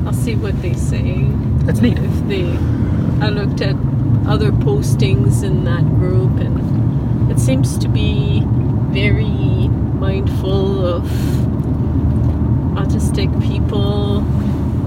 I'll 0.06 0.12
see 0.12 0.34
what 0.34 0.60
they 0.62 0.72
say. 0.74 1.26
That's 1.64 1.80
neat. 1.80 1.98
If 1.98 2.28
they, 2.28 2.44
I 3.24 3.28
looked 3.28 3.60
at 3.60 3.76
other 4.26 4.50
postings 4.50 5.44
in 5.44 5.62
that 5.64 5.84
group, 6.00 6.40
and 6.40 7.30
it 7.30 7.38
seems 7.38 7.78
to 7.78 7.88
be 7.88 8.42
very 8.90 9.68
mindful 10.00 10.84
of 10.84 11.04
autistic 12.74 13.30
people 13.42 14.22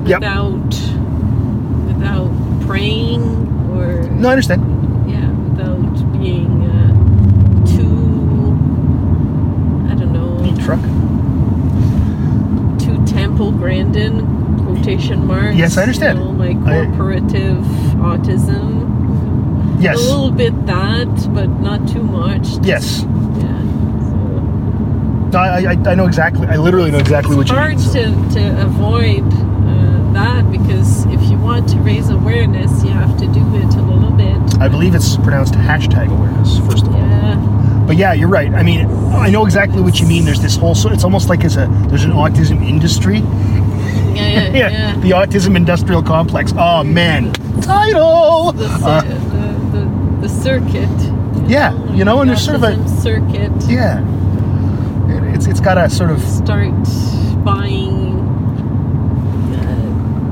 Yep. 0.06 0.20
without 0.22 0.74
without 1.88 2.32
praying 2.68 3.22
or 3.72 4.04
No, 4.12 4.30
I 4.30 4.32
understand. 4.34 4.62
yeah, 5.10 5.30
without 5.50 6.12
being 6.20 6.64
uh, 6.64 7.66
too, 7.66 8.54
I 9.92 9.96
don't 9.96 10.14
know, 10.14 10.56
truck. 10.64 10.80
too 12.80 13.04
Temple 13.12 13.52
Grandin 13.52 14.26
quotation 14.64 15.26
marks. 15.26 15.56
Yes, 15.58 15.78
I 15.78 15.82
understand. 15.84 16.20
You 16.20 16.26
know, 16.26 16.32
like 16.32 16.58
I- 16.58 16.86
autism. 17.98 18.84
Yes 19.82 19.98
a 19.98 20.02
little 20.12 20.32
bit 20.32 20.66
that, 20.68 21.08
but 21.34 21.48
not 21.60 21.88
too 21.88 22.02
much. 22.04 22.48
Yes. 22.64 23.02
Yeah. 23.38 23.62
So 25.32 25.40
I, 25.40 25.72
I, 25.74 25.92
I 25.92 25.96
know 25.96 26.06
exactly. 26.06 26.48
I 26.48 26.56
literally 26.56 26.92
know 26.92 26.98
exactly 27.00 27.36
what 27.36 27.42
it's 27.42 27.52
you 27.52 27.58
hard 27.58 27.76
mean. 27.76 27.80
so- 27.80 27.94
to, 27.94 28.36
to 28.36 28.62
avoid 28.62 29.24
that 30.16 30.50
because 30.52 31.06
if 31.06 31.22
you 31.30 31.38
want 31.38 31.70
to 31.70 31.78
raise 31.80 32.10
awareness, 32.10 32.72
you 32.84 32.90
have 32.92 33.16
to 33.20 33.28
do 33.28 33.40
it 33.56 33.74
a 33.76 33.82
little 33.82 34.12
bit. 34.12 34.36
I 34.60 34.68
believe 34.68 34.96
it's 34.96 35.16
pronounced 35.18 35.54
hashtag 35.54 36.10
awareness, 36.12 36.58
first 36.60 36.88
of 36.88 36.94
all. 36.94 37.00
Yeah. 37.00 37.84
But 37.88 37.98
yeah, 37.98 38.14
you're 38.14 38.30
right. 38.30 38.52
I 38.54 38.64
mean, 38.64 38.88
I 39.14 39.30
know 39.30 39.46
exactly 39.46 39.82
what 39.82 40.00
you 40.00 40.08
mean. 40.08 40.26
There's 40.26 40.42
this 40.42 40.56
whole, 40.56 40.74
so 40.74 40.90
it's 40.90 41.04
almost 41.04 41.30
like 41.30 41.44
it's 41.44 41.56
a, 41.56 41.68
there's 41.90 42.04
an 42.04 42.12
autism 42.12 42.64
industry. 42.68 43.20
Yeah, 43.20 44.50
yeah, 44.52 44.52
Yeah, 44.70 44.96
the 45.02 45.12
autism 45.12 45.56
industrial 45.56 46.02
complex. 46.02 46.54
Oh 46.58 46.84
man, 46.84 47.32
title. 47.62 48.54
the, 48.54 48.66
Uh, 48.66 49.02
the, 49.02 49.80
the, 49.80 50.22
the 50.22 50.30
circuit. 50.30 50.90
Yeah, 51.48 51.74
you 51.94 52.06
know, 52.06 52.22
and 52.22 52.30
there's 52.30 52.44
sort 52.44 52.56
of 52.56 52.64
a- 52.64 52.88
circuit. 53.02 53.52
yeah, 53.70 54.00
It- 55.12 55.36
it's 55.36 55.46
it's 55.48 55.60
got 55.60 55.78
a 55.78 55.90
sort 55.90 56.10
of 56.10 56.22
Start 56.22 56.74
buying 57.46 58.05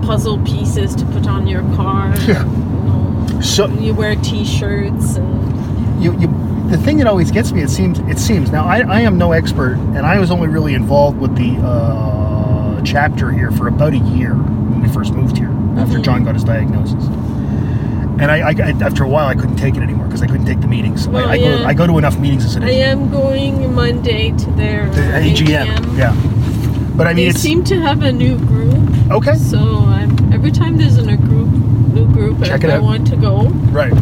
puzzle 0.06 0.38
pieces 0.44 0.96
to 0.96 1.06
put 1.08 1.28
on 1.28 1.48
your 1.48 1.62
car. 1.76 2.14
Yeah. 2.28 2.44
You, 2.46 3.34
know, 3.34 3.42
so 3.42 3.68
you 3.68 3.94
wear 3.94 4.16
T-shirts 4.16 5.16
and 5.18 6.04
you, 6.04 6.18
you 6.20 6.28
the 6.70 6.78
thing 6.78 6.98
that 6.98 7.08
always 7.08 7.30
gets 7.32 7.52
me 7.52 7.62
it 7.62 7.70
seems 7.70 8.00
it 8.00 8.18
seems 8.20 8.52
now 8.52 8.66
I, 8.66 8.80
I 8.82 9.00
am 9.02 9.18
no 9.18 9.32
expert 9.32 9.74
and 9.76 10.00
I 10.06 10.20
was 10.20 10.32
only 10.32 10.48
really 10.48 10.74
involved 10.74 11.20
with 11.20 11.36
the 11.36 11.56
uh, 11.66 12.82
chapter 12.84 13.32
here 13.32 13.52
for 13.52 13.68
about 13.68 13.94
a 13.94 13.98
year 13.98 14.34
when 14.34 14.82
we 14.82 14.90
first 14.90 15.14
moved 15.14 15.38
here 15.38 15.50
after 15.78 15.98
Mhm. 16.00 16.04
John 16.04 16.24
got 16.24 16.34
his 16.36 16.44
diagnosis 16.44 17.06
and 18.20 18.32
I, 18.32 18.50
I, 18.50 18.52
after 18.82 19.04
a 19.04 19.08
while 19.10 19.28
I 19.28 19.36
couldn't 19.36 19.58
take 19.58 19.76
it 19.76 19.82
anymore 19.84 20.06
because 20.08 20.22
I 20.22 20.28
couldn't 20.28 20.46
take 20.46 20.62
the 20.62 20.68
meetings 20.68 21.08
Well, 21.08 21.28
I, 21.28 21.34
I, 21.34 21.38
go. 21.40 21.64
I 21.66 21.74
go 21.74 21.88
to 21.88 21.98
enough 21.98 22.18
meetings 22.20 22.46
as 22.46 22.56
it 22.56 22.64
I 22.64 22.70
am 22.72 23.10
going 23.12 23.74
Monday 23.76 24.32
to 24.32 24.52
their 24.52 24.90
the 24.90 25.02
uh, 25.16 25.22
AGM 25.22 25.98
yeah 25.98 26.14
but 26.96 27.08
I 27.08 27.14
mean 27.14 27.32
they 27.32 27.38
seem 27.40 27.64
to 27.66 27.80
have 27.80 28.04
a 28.04 28.12
new 28.12 28.38
group, 28.38 28.83
okay 29.12 29.36
so 29.36 29.60
I'm 29.60 30.34
every 30.34 30.52
time 30.52 30.78
there's 30.78 30.98
a 30.98 31.06
new 31.06 31.18
group, 31.18 31.50
new 31.94 32.06
group, 32.14 32.44
Check 32.44 32.64
I, 32.64 32.68
it 32.68 32.72
I 32.72 32.76
out. 32.78 32.84
want 32.84 33.08
to 33.08 33.16
go. 33.16 33.48
right 33.72 33.94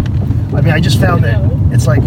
I 0.53 0.61
mean 0.61 0.69
I 0.73 0.79
just 0.79 0.99
found 0.99 1.23
that 1.23 1.41
it's 1.73 1.87
like 1.87 2.01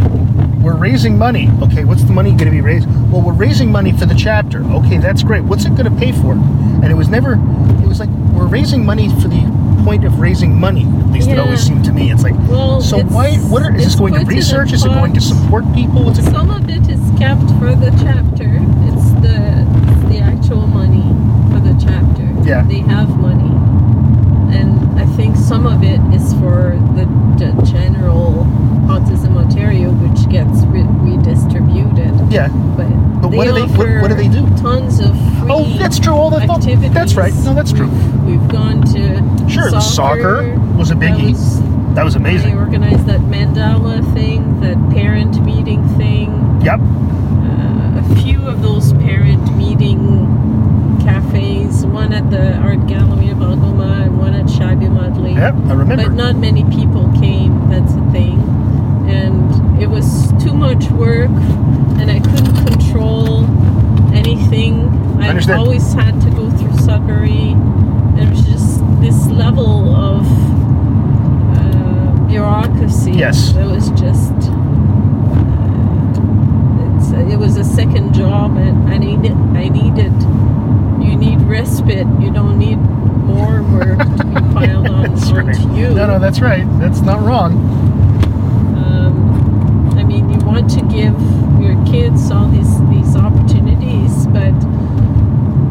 we're 0.63 0.77
raising 0.77 1.19
money 1.19 1.49
okay 1.63 1.85
what's 1.85 2.05
the 2.05 2.13
money 2.13 2.31
going 2.31 2.45
to 2.47 2.51
be 2.51 2.61
raised 2.61 2.87
well 3.11 3.21
we're 3.21 3.33
raising 3.35 3.71
money 3.71 3.93
for 3.93 4.07
the 4.07 4.15
chapter 4.15 4.63
okay 4.65 4.99
that's 4.99 5.23
great 5.23 5.43
what's 5.45 5.65
it 5.65 5.71
going 5.77 5.85
to 5.93 5.97
pay 5.99 6.13
for 6.13 6.33
and 6.33 6.85
it 6.87 6.95
was 6.95 7.09
never 7.09 7.35
it 7.83 7.87
was 7.89 8.01
like 8.01 8.09
we're 8.33 8.47
raising 8.47 8.85
money 8.85 9.09
for 9.21 9.29
the 9.29 9.65
point 9.85 10.03
of 10.07 10.19
raising 10.19 10.59
money? 10.59 10.85
At 10.87 11.11
least 11.11 11.29
it 11.29 11.39
always 11.39 11.61
seemed 11.61 11.85
to 11.85 11.93
me. 11.93 12.11
It's 12.11 12.23
like, 12.23 12.33
Well, 12.49 12.81
so 12.81 12.97
it's- 13.01 13.13
why? 13.13 13.37
What 13.53 13.63
are, 13.65 13.77
is 13.77 13.85
this 13.85 13.95
going 13.95 14.15
to 14.15 14.25
research? 14.25 14.73
Is 14.73 14.83
it 14.83 14.89
going 14.89 15.13
to 15.13 15.21
support 15.21 15.63
people? 15.75 16.05
What's 16.05 16.19
it? 16.21 16.25
Some 16.33 16.49
of 16.51 16.67
it 16.71 16.89
is 16.89 16.99
kept 17.19 17.43
for 17.61 17.75
the 17.77 17.91
chapter. 18.01 18.49
It's 18.89 19.11
the 19.21 19.37
it's 19.93 20.09
the 20.09 20.21
actual 20.21 20.67
money 20.67 21.05
for 21.53 21.61
the 21.61 21.77
chapter. 21.79 22.24
Yeah. 22.45 22.63
They 22.65 22.79
have 22.81 23.09
money, 23.19 23.51
and 24.57 24.99
I 25.01 25.07
think 25.17 25.37
some 25.37 25.67
of 25.67 25.83
it 25.83 26.01
is 26.15 26.33
for 26.35 26.79
the, 26.95 27.07
the 27.39 27.53
general 27.71 28.45
Autism 28.87 29.37
Ontario, 29.37 29.91
which 29.93 30.29
gets 30.31 30.63
re- 30.67 30.83
redistributed. 30.83 32.13
Yeah. 32.31 32.49
But, 32.77 32.89
But 33.23 33.31
what 33.33 33.47
do 33.47 33.53
they- 33.55 33.63
what- 33.63 34.03
what 34.03 34.09
do 34.09 34.15
they 34.15 34.29
do? 34.29 34.47
Tons 34.59 35.01
of 35.01 35.11
free 35.41 35.49
Oh, 35.51 35.65
that's 35.79 35.99
true. 35.99 36.13
All 36.13 36.31
that. 36.31 36.49
activities. 36.49 36.93
That's 36.93 37.15
right. 37.15 37.33
No, 37.45 37.55
that's 37.55 37.73
true. 37.73 37.89
We've, 37.89 38.41
we've 38.41 38.49
gone 38.49 38.83
to 38.93 39.49
Sure, 39.49 39.71
the 39.71 39.81
soccer 39.81 40.59
was 40.77 40.91
a 40.91 40.95
That 40.95 41.17
biggie. 41.19 41.33
was- 41.33 41.63
That 41.95 42.05
was 42.05 42.17
amazing. 42.17 42.51
They 42.55 42.59
organized 42.59 43.07
that 43.07 43.21
mandala 43.21 44.03
thing, 44.15 44.61
that 44.61 44.77
parent 44.91 45.43
meeting 45.45 45.83
thing. 45.97 46.61
Yep. 46.63 46.81
Uh, 46.81 48.01
a 48.01 48.15
few 48.17 48.43
of 48.47 48.63
those 48.63 48.93
parent 48.95 49.57
meeting 49.57 49.99
cafes, 51.05 51.85
one 51.87 52.13
at 52.13 52.31
the 52.31 52.55
Art 52.57 52.87
Gallery 52.87 53.29
of 53.31 53.41
Algoma 53.43 54.03
and 54.05 54.19
one 54.19 54.35
at 54.35 54.49
Shabby 54.51 54.89
Motley. 54.89 55.33
Yep. 55.33 55.55
I 55.55 55.73
remember. 55.75 55.97
But 55.97 56.13
not 56.13 56.37
many 56.37 56.65
people 56.65 57.11
came, 57.21 57.69
that's 57.71 57.93
the 57.95 58.05
thing. 58.11 58.41
And 59.09 59.83
it 59.83 59.87
was 59.87 60.33
too 60.43 60.55
much 60.55 60.91
work, 60.91 61.29
and 62.01 62.11
I 62.11 62.21
couldn't 62.21 62.67
control 62.67 63.45
anything. 64.15 64.89
I 65.21 65.29
Understand. 65.29 65.61
always 65.61 65.93
had 65.93 66.21
to 66.23 66.31
go 66.31 66.51
through 66.51 66.77
Sudbury. 66.79 67.55
It 68.21 68.29
was 68.31 68.45
just 68.47 68.81
this 69.01 69.27
level 69.27 69.95
of 69.95 70.27
uh, 71.59 72.27
bureaucracy. 72.27 73.13
Yes. 73.13 73.55
It 73.55 73.67
was 73.67 73.91
just. 73.91 74.33
uh, 77.13 77.29
it 77.31 77.37
was 77.39 77.57
a 77.57 77.65
second 77.65 78.15
job, 78.15 78.57
and 78.57 78.89
I 78.89 78.97
needed. 78.99 79.33
I 79.33 79.69
needed. 79.69 80.13
You 81.15 81.21
need 81.21 81.43
respite. 81.43 82.09
You 82.21 82.33
don't 82.33 82.59
need 82.59 82.75
more 82.75 83.63
work 83.63 83.99
to 84.01 84.25
be 84.25 84.35
piled 84.53 84.89
on 84.89 85.05
onto 85.11 85.35
right. 85.37 85.57
you. 85.77 85.95
No, 85.95 86.09
no, 86.09 86.19
that's 86.19 86.41
right. 86.41 86.67
That's 86.81 87.03
not 87.03 87.21
wrong. 87.23 87.53
Um, 88.77 89.97
I 89.97 90.03
mean, 90.03 90.29
you 90.29 90.45
want 90.45 90.69
to 90.73 90.81
give 90.83 91.15
your 91.63 91.81
kids 91.87 92.33
all 92.33 92.49
these 92.49 92.81
these 92.91 93.15
opportunities, 93.15 94.27
but 94.27 94.55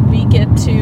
we 0.10 0.24
get 0.28 0.48
to, 0.60 0.80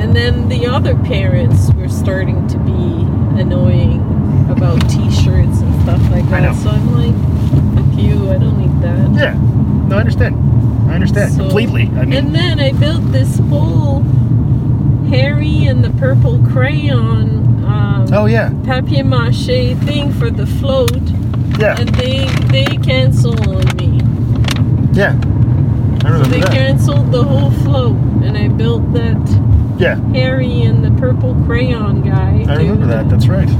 and 0.00 0.16
then 0.16 0.48
the 0.48 0.66
other 0.66 0.96
parents 0.96 1.70
were 1.74 1.90
starting 1.90 2.48
to 2.48 2.56
be 2.60 3.40
annoying 3.42 4.00
about 4.48 4.80
T-shirts 4.90 5.60
and 5.60 5.82
stuff 5.82 6.00
like 6.10 6.24
I 6.24 6.40
that. 6.40 6.40
know. 6.40 6.54
So 6.54 6.70
I'm 6.70 6.92
like, 6.94 7.14
fuck 7.76 8.02
you, 8.02 8.30
I 8.30 8.38
don't 8.38 8.56
need 8.58 8.80
that. 8.80 9.10
Yeah. 9.20 9.34
No, 9.86 9.96
I 9.96 10.00
understand. 10.00 10.43
I 10.94 10.98
understand 10.98 11.32
So- 11.32 11.38
completely. 11.42 11.90
I 11.96 12.04
mean, 12.04 12.12
and 12.12 12.32
then 12.32 12.60
I 12.60 12.70
built 12.70 13.10
this 13.10 13.40
whole 13.50 14.02
Harry 15.10 15.64
and 15.66 15.82
the 15.82 15.90
Purple 15.98 16.38
Crayon 16.52 17.64
um, 17.66 18.06
oh 18.12 18.26
yeah, 18.26 18.50
papier-mâché 18.62 19.76
thing 19.84 20.12
for 20.12 20.30
the 20.30 20.46
float. 20.46 21.02
yeah, 21.58 21.74
and 21.80 21.88
they 21.96 22.26
they 22.52 22.76
cancel 22.76 23.32
on 23.50 23.64
me. 23.76 24.00
yeah. 24.92 25.16
I 26.04 26.22
So 26.22 26.28
they 26.30 26.38
that. 26.40 26.52
canceled 26.52 27.10
the 27.10 27.24
whole 27.24 27.50
float, 27.64 27.96
and 28.22 28.36
I 28.38 28.46
built 28.46 28.92
that 28.92 29.18
Yeah, 29.78 29.96
Harry 30.12 30.62
and 30.62 30.84
the 30.84 30.92
purple 31.00 31.34
crayon 31.44 32.02
guy. 32.02 32.44
I 32.48 32.54
remember 32.58 32.86
that. 32.86 33.08
That's 33.10 33.26
right. 33.26 33.48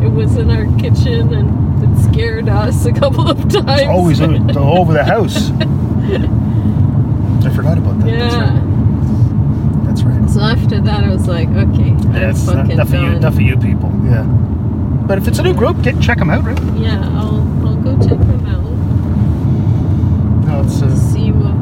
It 0.00 0.12
was 0.12 0.36
in 0.36 0.48
our 0.52 0.66
kitchen, 0.78 1.34
and 1.34 1.48
it 1.82 2.02
scared 2.12 2.48
us 2.48 2.86
a 2.86 2.92
couple 2.92 3.28
of 3.28 3.36
times. 3.48 3.80
It's 3.80 3.88
always 3.88 4.20
over 4.20 4.92
the 4.92 5.02
house. 5.02 5.50
I 7.44 7.54
forgot 7.54 7.78
about 7.78 7.98
that. 8.00 8.06
That's 8.06 8.34
yeah. 8.34 8.50
right. 8.50 9.86
That's 9.86 10.02
right. 10.02 10.30
So 10.30 10.40
after 10.40 10.80
that, 10.80 11.04
I 11.04 11.10
was 11.10 11.26
like, 11.28 11.48
okay, 11.48 11.90
Yeah, 12.12 12.30
it's 12.30 12.46
enough 12.48 12.88
of 12.88 12.94
you, 12.94 13.06
enough 13.06 13.34
of 13.34 13.40
you 13.40 13.56
people. 13.56 13.90
Yeah. 14.04 14.24
But 15.06 15.18
if 15.18 15.26
it's 15.26 15.38
a 15.38 15.42
new 15.42 15.54
group, 15.54 15.80
get 15.82 16.00
check 16.00 16.18
them 16.18 16.30
out, 16.30 16.44
right? 16.44 16.60
Yeah, 16.76 17.00
I'll 17.18 17.40
I'll 17.66 17.76
go 17.76 17.96
check 17.98 18.18
them 18.18 18.46
out. 18.46 18.62
No, 20.46 20.62
it's 20.62 20.82
uh, 20.82 20.94
see 20.96 21.32
what 21.32 21.54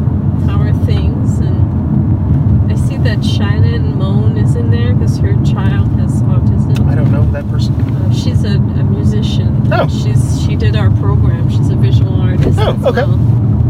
how 0.48 0.60
are 0.60 0.72
things 0.84 1.38
and 1.38 2.72
I 2.72 2.74
see 2.74 2.96
that 2.98 3.24
Shannon 3.24 3.96
Moan 3.96 4.36
is 4.36 4.56
in 4.56 4.70
there 4.70 4.94
because 4.94 5.18
her 5.18 5.34
child 5.44 5.88
has 6.00 6.22
autism. 6.22 6.86
I 6.88 6.94
don't 6.94 7.12
know 7.12 7.24
that 7.30 7.48
person. 7.48 7.74
Uh, 7.74 8.12
she's 8.12 8.44
a, 8.44 8.56
a 8.56 8.84
musician. 8.84 9.72
Oh. 9.72 9.88
She's 9.88 10.42
she 10.44 10.56
did 10.56 10.74
our 10.74 10.90
program. 10.96 11.48
She's 11.48 11.68
a 11.68 11.76
visual 11.76 12.20
artist. 12.20 12.58
Oh, 12.60 12.76
okay. 12.86 13.04
well. 13.04 13.16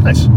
Nice. 0.03 0.27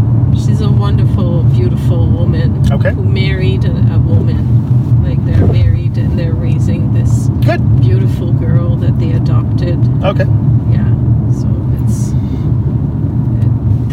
She's 0.51 0.59
a 0.59 0.69
wonderful, 0.69 1.43
beautiful 1.43 2.07
woman. 2.07 2.69
Okay. 2.73 2.91
Who 2.91 3.03
married 3.05 3.63
a, 3.63 3.71
a 3.71 3.99
woman. 3.99 5.01
Like 5.01 5.25
they're 5.25 5.47
married 5.47 5.97
and 5.97 6.19
they're 6.19 6.33
raising 6.33 6.93
this 6.93 7.29
Good. 7.45 7.61
beautiful 7.79 8.33
girl 8.33 8.75
that 8.75 8.99
they 8.99 9.11
adopted. 9.13 9.79
Okay. 10.03 10.25
Yeah. 10.69 10.91
So 11.31 11.47
it's 11.79 12.11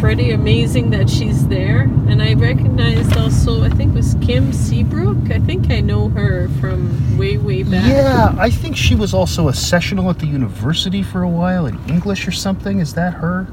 pretty 0.00 0.32
amazing 0.32 0.90
that 0.90 1.08
she's 1.08 1.46
there. 1.46 1.82
And 2.08 2.20
I 2.20 2.34
recognized 2.34 3.16
also, 3.16 3.62
I 3.62 3.68
think 3.68 3.92
it 3.92 3.94
was 3.94 4.16
Kim 4.20 4.52
Seabrook. 4.52 5.30
I 5.30 5.38
think 5.38 5.70
I 5.70 5.78
know 5.78 6.08
her 6.08 6.48
from 6.60 7.16
way, 7.16 7.38
way 7.38 7.62
back. 7.62 7.88
Yeah, 7.88 8.34
I 8.36 8.50
think 8.50 8.76
she 8.76 8.96
was 8.96 9.14
also 9.14 9.46
a 9.46 9.54
sessional 9.54 10.10
at 10.10 10.18
the 10.18 10.26
university 10.26 11.04
for 11.04 11.22
a 11.22 11.28
while 11.28 11.66
in 11.66 11.78
English 11.88 12.26
or 12.26 12.32
something. 12.32 12.80
Is 12.80 12.94
that 12.94 13.14
her? 13.14 13.46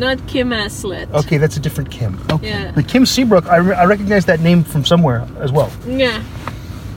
Not 0.00 0.26
Kim 0.26 0.48
Aslett. 0.50 1.12
Okay, 1.12 1.36
that's 1.36 1.58
a 1.58 1.60
different 1.60 1.90
Kim. 1.90 2.18
Okay. 2.30 2.48
Yeah. 2.48 2.72
But 2.74 2.88
Kim 2.88 3.04
Seabrook, 3.04 3.46
I, 3.46 3.56
re- 3.56 3.74
I 3.76 3.84
recognize 3.84 4.24
that 4.24 4.40
name 4.40 4.64
from 4.64 4.82
somewhere 4.84 5.28
as 5.38 5.52
well. 5.52 5.70
Yeah. 5.86 6.22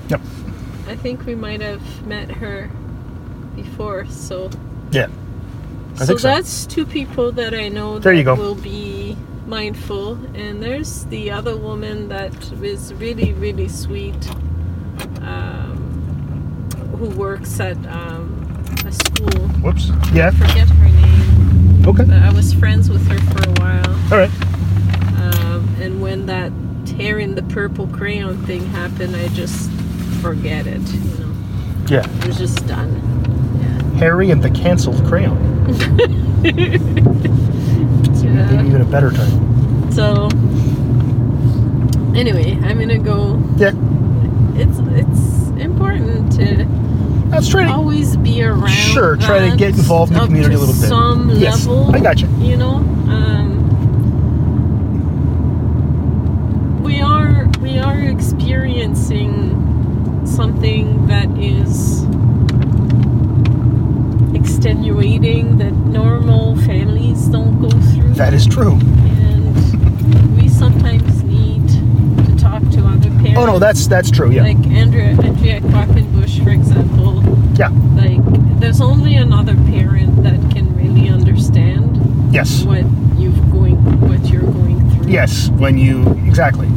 Yep. 0.08 0.22
I 0.88 0.96
think 0.96 1.26
we 1.26 1.36
might 1.36 1.60
have 1.60 1.84
met 2.08 2.32
her 2.32 2.70
before. 3.58 4.06
So, 4.08 4.50
Yeah. 4.92 5.08
I 5.96 5.98
so 6.00 6.06
think 6.06 6.20
so. 6.22 6.28
that's 6.30 6.66
two 6.66 6.86
people 6.86 7.34
that 7.34 7.54
I 7.54 7.68
know 7.68 8.00
There 8.00 8.14
that 8.14 8.18
you 8.18 8.24
go. 8.24 8.36
will 8.36 8.56
be 8.56 9.18
mindful. 9.48 10.14
And 10.34 10.64
there's 10.64 11.04
the 11.06 11.30
other 11.30 11.58
woman 11.58 12.08
that 12.08 12.34
is 12.64 12.94
really, 12.94 13.34
really 13.34 13.68
sweet, 13.68 14.30
um, 15.22 16.70
who 16.98 17.10
works 17.10 17.60
at 17.60 17.76
um, 17.88 18.40
a 18.86 18.92
school. 18.94 19.48
Whoops. 19.62 19.90
Yeah. 20.14 20.28
I 20.28 20.32
forget 20.32 20.70
her 20.70 20.86
name. 20.86 21.33
Okay. 21.86 22.04
But 22.06 22.22
I 22.22 22.32
was 22.34 22.54
friends 22.54 22.90
with 22.90 23.06
her 23.08 23.20
for 23.32 23.50
a 23.50 23.54
while. 23.62 23.90
All 24.12 24.18
right. 24.18 24.32
Um, 25.20 25.76
and 25.82 26.02
when 26.02 26.26
that 26.28 26.52
tearing 26.86 27.36
the 27.36 27.44
purple 27.44 27.88
crayon 27.88 28.38
thing 28.46 28.66
happened, 28.68 29.16
I 29.16 29.28
just 29.30 29.70
forget 30.22 30.66
it. 30.68 30.82
You 30.94 31.00
know, 31.26 31.34
Yeah. 31.88 32.10
it 32.20 32.28
was 32.28 32.38
just 32.38 32.66
done. 32.68 33.02
Yeah. 33.62 34.00
Harry 34.00 34.32
and 34.32 34.42
the 34.42 34.50
canceled 34.52 35.04
crayon. 35.06 35.38
Yeah. 38.24 38.52
maybe 38.52 38.68
even 38.70 38.82
a 38.82 38.86
better 38.86 39.12
title. 39.12 39.40
So 39.92 40.28
anyway, 42.16 42.58
I'm 42.64 42.80
gonna 42.80 42.98
go. 42.98 43.42
Yeah. 43.58 43.74
It's 44.56 44.80
it's 44.96 45.50
important 45.62 46.32
to 46.34 46.66
That's 47.34 47.50
true. 47.50 47.66
always 47.68 48.16
be 48.18 48.44
around. 48.44 48.68
Sure, 48.70 49.16
try 49.18 49.50
to 49.50 49.56
get 49.58 49.70
involved 49.70 50.12
in 50.12 50.18
the 50.20 50.26
community 50.26 50.54
a 50.56 50.58
little 50.60 50.74
bit. 50.74 50.88
Some 50.88 51.30
Yes, 51.32 51.66
level. 51.66 51.94
I 51.96 52.00
gotcha. 52.00 52.28
You 52.40 52.58
know, 52.58 52.76
um, 53.10 53.50
we 56.84 57.02
are 57.02 57.48
we 57.62 57.80
are 57.80 58.00
experiencing 58.00 59.60
something 60.26 61.08
that 61.08 61.28
is 61.38 62.04
extenuating 64.36 65.58
that 65.58 65.72
normal 65.74 66.56
families 66.62 67.26
don't 67.28 67.60
go 67.62 67.70
through. 67.70 68.14
That 68.14 68.34
is 68.34 68.46
true. 68.46 68.74
and 68.74 70.36
we 70.38 70.48
sometimes 70.48 71.24
need 71.24 71.68
to 71.70 72.36
talk 72.38 72.62
to 72.72 72.86
other 72.86 73.10
parents. 73.10 73.38
Oh 73.38 73.46
no, 73.46 73.60
that's 73.60 73.88
that's 73.88 74.10
true. 74.12 74.32
Yeah. 74.32 74.44
Like 74.44 74.58
Andrea, 74.68 75.10
Andrea 75.22 75.62
Quackenbush, 75.62 76.44
for 76.44 76.50
example. 76.52 76.93
Yeah. 77.56 77.70
Like, 77.96 78.60
there's 78.60 78.82
only 78.82 79.16
another 79.16 79.56
parent 79.56 80.24
that 80.24 80.40
can 80.52 80.76
really 80.76 81.10
understand 81.10 82.34
Yes. 82.34 82.64
what 82.64 82.84
you've 83.18 83.40
going, 83.52 83.76
what 84.02 84.26
you're 84.26 84.42
going 84.42 84.90
through. 84.92 85.12
Yes. 85.12 85.50
When 85.50 85.78
you 85.78 86.02
exactly, 86.26 86.68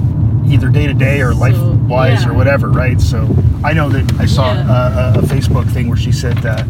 either 0.46 0.68
day 0.68 0.86
to 0.86 0.94
day 0.94 1.20
or 1.22 1.34
life 1.34 1.56
So, 1.56 1.72
wise 1.88 2.26
or 2.26 2.34
whatever, 2.34 2.68
right? 2.68 3.00
So 3.00 3.26
I 3.64 3.72
know 3.72 3.88
that 3.88 4.20
I 4.20 4.26
saw 4.26 4.52
Yeah. 4.52 5.14
a, 5.16 5.18
a, 5.18 5.22
Facebook 5.22 5.68
thing 5.70 5.88
where 5.88 5.96
she 5.96 6.12
said 6.12 6.44
uh, 6.44 6.64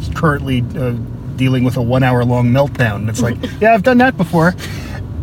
she's 0.00 0.14
currently 0.14 0.64
uh, 0.78 0.92
dealing 1.36 1.64
with 1.64 1.76
a 1.76 1.82
one 1.82 2.02
hour 2.04 2.24
long 2.24 2.50
meltdown, 2.50 2.96
and 2.96 3.08
it's 3.08 3.20
like, 3.22 3.36
yeah, 3.60 3.74
I've 3.74 3.82
done 3.82 3.98
that 3.98 4.16
before. 4.16 4.54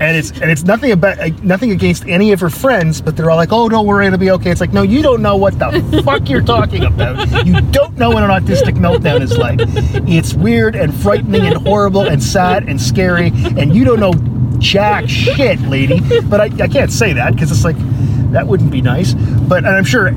And 0.02 0.18
it's 0.18 0.32
and 0.32 0.50
it's 0.50 0.64
nothing 0.64 0.92
about 0.92 1.20
like, 1.20 1.44
nothing 1.44 1.70
against 1.70 2.08
any 2.08 2.32
of 2.32 2.40
her 2.40 2.50
friends, 2.50 3.00
but 3.00 3.16
they're 3.16 3.30
all 3.30 3.38
like, 3.38 3.52
"Oh, 3.52 3.70
don't 3.70 3.86
worry, 3.86 4.08
it'll 4.08 4.18
be 4.18 4.32
okay." 4.32 4.50
It's 4.50 4.60
like, 4.60 4.74
no, 4.74 4.82
you 4.82 5.04
don't 5.04 5.22
know 5.22 5.38
what 5.38 5.60
the 5.60 6.02
fuck 6.06 6.28
you're 6.28 6.42
talking 6.42 6.84
about. 6.86 7.46
You 7.46 7.62
don't 7.62 7.96
know 7.98 8.10
what 8.10 8.24
an 8.24 8.32
autistic 8.32 8.74
meltdown 8.78 9.22
is 9.22 9.38
like. 9.38 9.60
It's 10.10 10.34
weird 10.34 10.76
and 10.76 10.92
frightening 10.92 11.46
and 11.46 11.56
horrible 11.56 12.02
and 12.02 12.22
sad 12.22 12.68
and 12.68 12.82
scary, 12.82 13.28
and 13.28 13.76
you 13.76 13.86
don't 13.86 14.00
know 14.00 14.14
jack 14.58 15.08
shit, 15.08 15.62
lady. 15.62 16.00
But 16.22 16.42
I, 16.42 16.46
I 16.64 16.68
can't 16.68 16.92
say 16.92 17.14
that 17.14 17.34
because 17.34 17.52
it's 17.52 17.64
like 17.64 17.78
that 18.32 18.48
wouldn't 18.48 18.72
be 18.72 18.82
nice. 18.82 19.14
But 19.14 19.66
and 19.66 19.76
I'm 19.76 19.86
sure. 19.86 20.08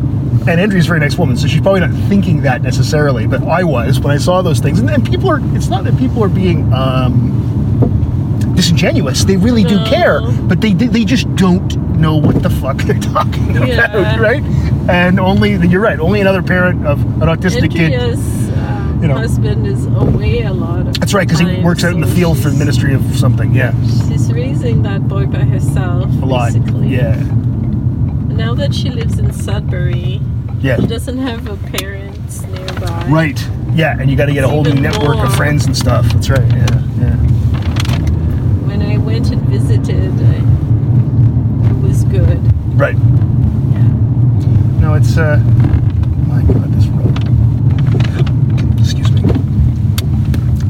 And 0.47 0.61
Andrea's 0.61 0.85
a 0.85 0.89
very 0.89 1.01
nice 1.01 1.17
woman, 1.17 1.39
so 1.39 1.47
she's 1.47 1.63
probably 1.63 1.81
not 1.81 1.95
thinking 2.07 2.43
that 2.43 2.61
necessarily. 2.61 3.27
But 3.27 3.43
I 3.45 3.65
was 3.65 3.99
when 3.99 4.15
I 4.15 4.19
saw 4.19 4.43
those 4.43 4.61
things, 4.61 4.79
and 4.79 4.89
then 4.89 5.03
people 5.05 5.31
are. 5.31 5.41
It's 5.57 5.69
not 5.69 5.85
that 5.85 5.97
people 5.99 6.23
are 6.23 6.29
being 6.29 6.71
um, 6.73 7.54
disingenuous. 8.55 9.25
They 9.25 9.37
really 9.37 9.65
do 9.65 9.79
care, 9.85 10.21
but 10.49 10.61
they 10.61 10.73
they 10.73 11.05
just 11.05 11.33
don't 11.37 11.77
know 11.99 12.17
what 12.17 12.43
the 12.43 12.51
fuck 12.51 12.77
they're 12.87 12.99
talking 12.99 13.55
Yeah. 13.55 13.85
about, 13.87 14.19
right? 14.21 14.43
And 14.89 15.19
only 15.21 15.55
you're 15.67 15.81
right. 15.81 15.99
Only 15.99 16.21
another 16.21 16.43
parent 16.43 16.87
of 16.87 17.01
an 17.23 17.29
autistic 17.29 17.71
kid. 17.73 17.95
Um, 17.95 19.03
you 19.03 19.09
know. 19.09 19.17
husband 19.17 19.67
is 19.67 19.85
away 19.87 20.43
a 20.43 20.53
lot 20.53 20.99
That's 20.99 21.13
right, 21.13 21.29
because 21.29 21.41
he 21.41 21.61
works 21.63 21.85
out 21.85 21.93
in 21.93 22.01
the 22.01 22.07
field 22.07 22.39
for 22.43 22.49
the 22.49 22.57
Ministry 22.57 22.95
of 22.95 23.03
something. 23.17 23.53
Yeah, 23.55 23.73
She's 24.09 24.33
raising 24.33 24.83
that 24.83 25.07
boy 25.09 25.27
by 25.27 25.41
herself. 25.41 26.05
a 26.23 26.25
lot. 26.25 26.53
Basically. 26.55 26.89
Yeah, 26.89 27.17
Now 28.29 28.55
that 28.55 28.75
she 28.75 28.89
lives 28.91 29.19
in 29.19 29.31
Sudbury, 29.33 30.21
yeah. 30.61 30.79
she 30.81 30.87
doesn't 30.87 31.19
have 31.19 31.47
her 31.47 31.57
parents 31.77 32.43
nearby. 32.43 33.07
Right. 33.09 33.49
Yeah, 33.75 33.99
and 34.01 34.11
you 34.11 34.17
got 34.17 34.27
to 34.27 34.33
get 34.33 34.45
a 34.45 34.47
It's 34.47 34.53
whole 34.53 34.65
new 34.65 34.81
network 34.81 35.17
more. 35.17 35.27
of 35.27 35.35
friends 35.37 35.67
and 35.67 35.77
stuff. 35.77 36.07
That's 36.07 36.31
right. 36.31 36.49
Yeah, 36.49 36.83
yeah. 37.01 37.17
When 39.15 39.23
I 39.23 39.29
went 39.29 39.33
and 39.33 39.49
visited, 39.49 40.13
it 40.21 41.83
was 41.87 42.03
good. 42.03 42.41
Right. 42.77 42.97
Yeah. 42.97 44.81
No, 44.81 44.95
it's 44.95 45.17
uh. 45.17 45.37
My 46.27 46.43
God, 46.43 46.73
this 46.73 46.87
road. 46.89 47.15
Excuse 48.81 49.13
me. 49.13 49.23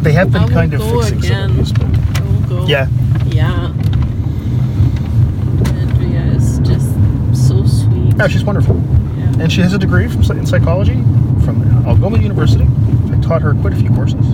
They 0.02 0.12
have 0.12 0.30
been 0.30 0.42
I 0.42 0.48
kind 0.48 0.74
of 0.74 0.80
go 0.80 1.00
fixing 1.00 1.22
some 1.22 1.52
of 1.52 1.56
these, 1.56 1.72
but 1.72 1.84
I 1.84 2.20
will 2.20 2.40
go. 2.46 2.66
yeah, 2.66 2.86
Yeah. 3.28 3.72
Andrea 5.80 6.24
is 6.36 6.58
just 6.58 6.92
so 7.48 7.64
sweet. 7.64 8.14
no, 8.14 8.28
she's 8.28 8.44
wonderful, 8.44 8.76
Yeah. 9.16 9.40
and 9.40 9.50
she 9.50 9.62
has 9.62 9.72
a 9.72 9.78
degree 9.78 10.06
from 10.06 10.20
in 10.36 10.44
psychology 10.44 11.02
from 11.46 11.62
Algoma 11.86 12.18
University. 12.18 12.66
I 13.10 13.18
taught 13.22 13.40
her 13.40 13.54
quite 13.54 13.72
a 13.72 13.76
few 13.76 13.88
courses. 13.88 14.26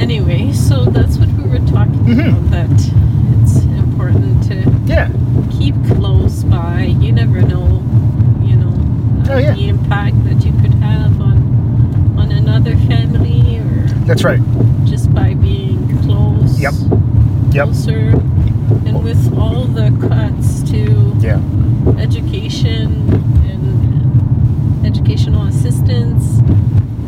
Anyway, 0.00 0.50
so 0.52 0.84
that's 0.86 1.18
what 1.18 1.28
we 1.32 1.44
were 1.44 1.58
talking 1.66 2.00
Mhm. 2.06 2.28
about. 2.30 2.50
That 2.50 2.92
it's 3.42 3.64
important 3.64 4.42
to 4.44 4.56
Yeah, 4.86 5.08
keep 5.50 5.74
close 5.86 6.42
by. 6.44 6.94
You 7.00 7.12
never 7.12 7.42
know, 7.42 7.82
you 8.44 8.56
know, 8.56 8.72
uh, 9.28 9.34
Oh, 9.34 9.38
yeah. 9.38 9.52
the 9.54 9.68
impact 9.68 10.16
that 10.24 10.44
you 10.44 10.52
could 10.62 10.74
have 10.74 11.20
on 11.20 11.38
on 12.16 12.32
another 12.32 12.76
family, 12.88 13.58
or 13.58 13.86
that's 14.06 14.24
right. 14.24 14.40
just 14.84 15.12
by 15.14 15.34
being 15.34 15.78
close. 16.02 16.58
Yep. 16.58 16.74
Yep. 17.52 17.64
Closer, 17.66 18.14
and 18.86 19.02
with 19.04 19.22
all 19.38 19.64
the 19.64 19.90
cuts 20.08 20.62
to 20.70 21.14
Yeah. 21.20 21.38
education 21.98 22.88
and 23.50 24.86
educational 24.86 25.44
assistance 25.46 26.38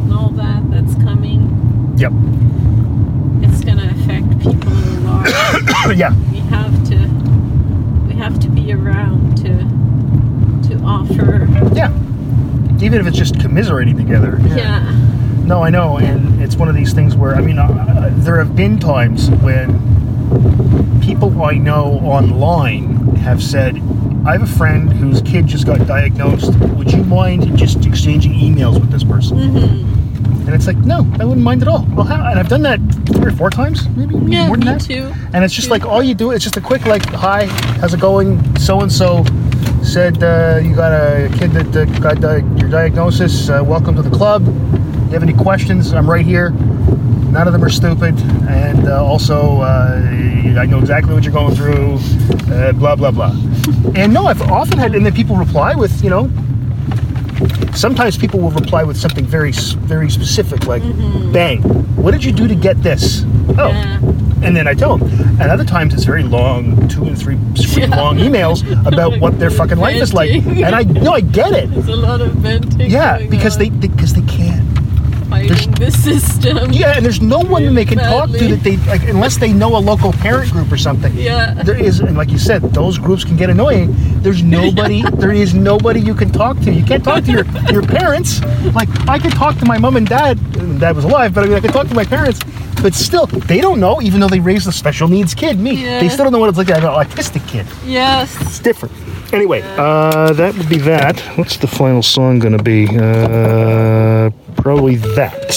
and 0.02 0.12
all 0.12 0.30
that 0.36 0.62
that's 0.70 0.94
coming, 0.96 1.40
Yep. 1.98 2.12
It's 4.46 4.64
gonna 4.64 4.64
affect 4.64 4.64
people 4.64 4.72
a 4.72 5.86
lot. 5.86 5.96
yeah. 5.96 6.14
we 6.30 6.38
have 6.38 6.84
to 6.88 6.96
we 8.08 8.14
have 8.14 8.38
to 8.40 8.48
be 8.48 8.72
around 8.72 9.36
to 9.38 10.68
to 10.68 10.84
offer 10.84 11.46
Yeah. 11.74 11.90
Even 12.80 13.00
if 13.00 13.06
it's 13.06 13.16
just 13.16 13.38
commiserating 13.40 13.96
together. 13.96 14.38
yeah 14.48 14.80
No, 15.44 15.62
I 15.62 15.70
know, 15.70 15.98
and 15.98 16.42
it's 16.42 16.56
one 16.56 16.68
of 16.68 16.74
these 16.74 16.92
things 16.92 17.14
where 17.16 17.34
I 17.34 17.40
mean, 17.40 17.58
uh, 17.58 18.10
there 18.14 18.38
have 18.38 18.54
been 18.56 18.78
times 18.78 19.30
when 19.42 19.78
people 21.00 21.42
I 21.42 21.54
know 21.54 22.00
online 22.04 23.16
have 23.16 23.42
said, 23.42 23.76
"I 24.24 24.32
have 24.32 24.42
a 24.42 24.46
friend 24.46 24.92
whose 24.92 25.20
kid 25.22 25.46
just 25.46 25.66
got 25.66 25.86
diagnosed. 25.86 26.54
Would 26.76 26.92
you 26.92 27.04
mind 27.04 27.56
just 27.56 27.84
exchanging 27.86 28.32
emails 28.32 28.80
with 28.80 28.90
this 28.90 29.04
person?" 29.04 29.38
Mm-hmm. 29.38 30.46
And 30.46 30.54
it's 30.56 30.66
like, 30.66 30.76
no, 30.78 31.06
I 31.20 31.24
wouldn't 31.24 31.44
mind 31.44 31.62
at 31.62 31.68
all. 31.68 31.86
Well, 31.94 32.04
how, 32.04 32.26
and 32.28 32.38
I've 32.38 32.48
done 32.48 32.62
that 32.62 32.80
three 33.12 33.32
or 33.32 33.36
four 33.36 33.50
times, 33.50 33.88
maybe, 33.90 34.14
yeah 34.30 34.46
more 34.46 34.56
than 34.56 34.66
me 34.66 34.72
that. 34.72 34.80
too 34.80 35.12
And 35.32 35.44
it's 35.44 35.54
just 35.54 35.70
like 35.70 35.84
all 35.84 36.02
you 36.02 36.14
do. 36.14 36.30
It's 36.30 36.44
just 36.44 36.56
a 36.56 36.60
quick 36.60 36.84
like, 36.86 37.04
"Hi, 37.12 37.46
how's 37.80 37.94
it 37.94 38.00
going?" 38.00 38.38
So 38.58 38.80
and 38.80 38.90
so 38.92 39.24
said 39.82 40.22
uh, 40.22 40.60
you 40.62 40.74
got 40.74 40.92
a 40.92 41.28
kid 41.38 41.50
that 41.52 41.76
uh, 41.76 41.84
got 42.00 42.20
di- 42.20 42.44
your 42.60 42.68
diagnosis. 42.70 43.48
Uh, 43.48 43.62
welcome 43.64 43.94
to 43.96 44.02
the 44.02 44.10
club. 44.10 44.44
You 44.46 45.12
have 45.18 45.22
any 45.22 45.32
questions? 45.34 45.92
I'm 45.92 46.08
right 46.08 46.24
here. 46.24 46.50
None 46.50 47.46
of 47.46 47.52
them 47.52 47.64
are 47.64 47.70
stupid, 47.70 48.18
and 48.48 48.86
uh, 48.88 49.02
also 49.04 49.60
uh, 49.62 50.00
I 50.58 50.66
know 50.66 50.78
exactly 50.78 51.14
what 51.14 51.24
you're 51.24 51.32
going 51.32 51.54
through. 51.54 51.98
Uh, 52.52 52.72
blah 52.72 52.94
blah 52.96 53.10
blah. 53.10 53.32
and 53.94 54.12
no, 54.12 54.26
I've 54.26 54.42
often 54.42 54.78
had, 54.78 54.94
and 54.94 55.04
then 55.04 55.14
people 55.14 55.36
reply 55.36 55.74
with 55.74 56.02
you 56.04 56.10
know. 56.10 56.30
Sometimes 57.74 58.18
people 58.18 58.38
will 58.40 58.50
reply 58.50 58.84
with 58.84 58.96
something 58.96 59.24
very 59.24 59.52
very 59.52 60.10
specific, 60.10 60.66
like 60.66 60.82
mm-hmm. 60.82 61.32
"Bang, 61.32 61.62
what 61.96 62.10
did 62.12 62.22
you 62.24 62.32
do 62.32 62.46
to 62.46 62.54
get 62.54 62.82
this?" 62.82 63.24
Oh, 63.58 63.68
Yeah. 63.68 63.98
and 64.42 64.56
then 64.56 64.66
I 64.68 64.74
tell 64.74 64.98
them. 64.98 65.08
And 65.40 65.50
other 65.50 65.64
times 65.64 65.94
it's 65.94 66.04
very 66.04 66.22
long, 66.22 66.88
two 66.88 67.04
and 67.04 67.18
three 67.18 67.38
screen 67.54 67.90
long 67.90 68.18
emails 68.18 68.62
about 68.86 69.18
what 69.20 69.38
their 69.38 69.50
fucking 69.50 69.78
life 69.78 70.00
is 70.00 70.12
like. 70.14 70.30
And 70.46 70.74
I 70.74 70.82
no, 70.82 71.12
I 71.14 71.20
get 71.22 71.52
it. 71.52 71.70
there's 71.70 71.88
a 71.88 71.96
lot 71.96 72.20
of 72.20 72.32
venting 72.34 72.90
Yeah, 72.90 73.18
because 73.26 73.56
they 73.58 73.68
on, 73.68 73.80
because 73.80 74.12
they 74.14 74.22
can't. 74.22 74.68
fighting 75.30 75.72
the 75.72 75.90
system 75.90 76.70
Yeah, 76.72 76.96
and 76.96 77.04
there's 77.04 77.22
no 77.22 77.38
one 77.40 77.64
that 77.64 77.72
they 77.72 77.86
can 77.86 77.98
talk 77.98 78.28
to 78.30 78.48
that 78.48 78.62
they 78.62 78.76
like 78.92 79.02
unless 79.08 79.38
they 79.38 79.50
know 79.52 79.76
a 79.76 79.80
local 79.80 80.12
parent 80.12 80.52
group 80.52 80.70
or 80.70 80.76
something. 80.76 81.12
yeah 81.16 81.54
There 81.64 81.78
is, 81.88 82.00
and 82.00 82.16
like 82.18 82.30
you 82.30 82.38
said, 82.38 82.60
those 82.74 82.98
groups 82.98 83.24
can 83.24 83.36
get 83.36 83.48
annoying. 83.48 83.96
There's 84.22 84.42
nobody. 84.60 85.02
There 85.16 85.32
is 85.32 85.54
nobody 85.54 86.00
you 86.00 86.14
can 86.14 86.30
talk 86.30 86.58
to. 86.60 86.72
You 86.72 86.84
can't 86.84 87.04
talk 87.04 87.24
to 87.24 87.32
your 87.32 87.44
your 87.70 87.82
parents. 87.82 88.40
Like 88.74 88.88
I 89.08 89.18
could 89.18 89.32
talk 89.32 89.56
to 89.58 89.64
my 89.66 89.78
mom 89.78 89.96
and 89.96 90.06
dad. 90.06 90.38
Dad 90.80 90.96
was 90.96 91.04
alive, 91.04 91.34
but 91.34 91.44
I 91.44 91.46
mean, 91.48 91.56
I 91.56 91.60
could 91.60 91.72
talk 91.72 91.88
to 91.88 91.94
my 91.94 92.04
parents. 92.04 92.40
But 92.82 92.94
still, 92.94 93.26
they 93.26 93.60
don't 93.60 93.78
know, 93.78 94.02
even 94.02 94.18
though 94.18 94.28
they 94.28 94.40
raised 94.40 94.66
a 94.66 94.72
special 94.72 95.06
needs 95.06 95.34
kid, 95.34 95.56
me. 95.60 95.74
Yeah. 95.84 96.00
They 96.00 96.08
still 96.08 96.24
don't 96.24 96.32
know 96.32 96.40
what 96.40 96.48
it's 96.48 96.58
like 96.58 96.66
to 96.66 96.74
have 96.74 96.82
an 96.84 96.90
autistic 96.90 97.46
kid. 97.46 97.64
yes 97.84 98.34
It's 98.40 98.58
different. 98.58 98.92
Anyway, 99.32 99.62
uh, 99.78 100.32
that 100.32 100.54
would 100.56 100.68
be 100.68 100.78
that. 100.78 101.20
What's 101.38 101.56
the 101.56 101.68
final 101.68 102.02
song 102.02 102.38
gonna 102.40 102.62
be? 102.62 102.86
Uh, 102.88 104.30
probably 104.56 104.96
that. 104.96 105.54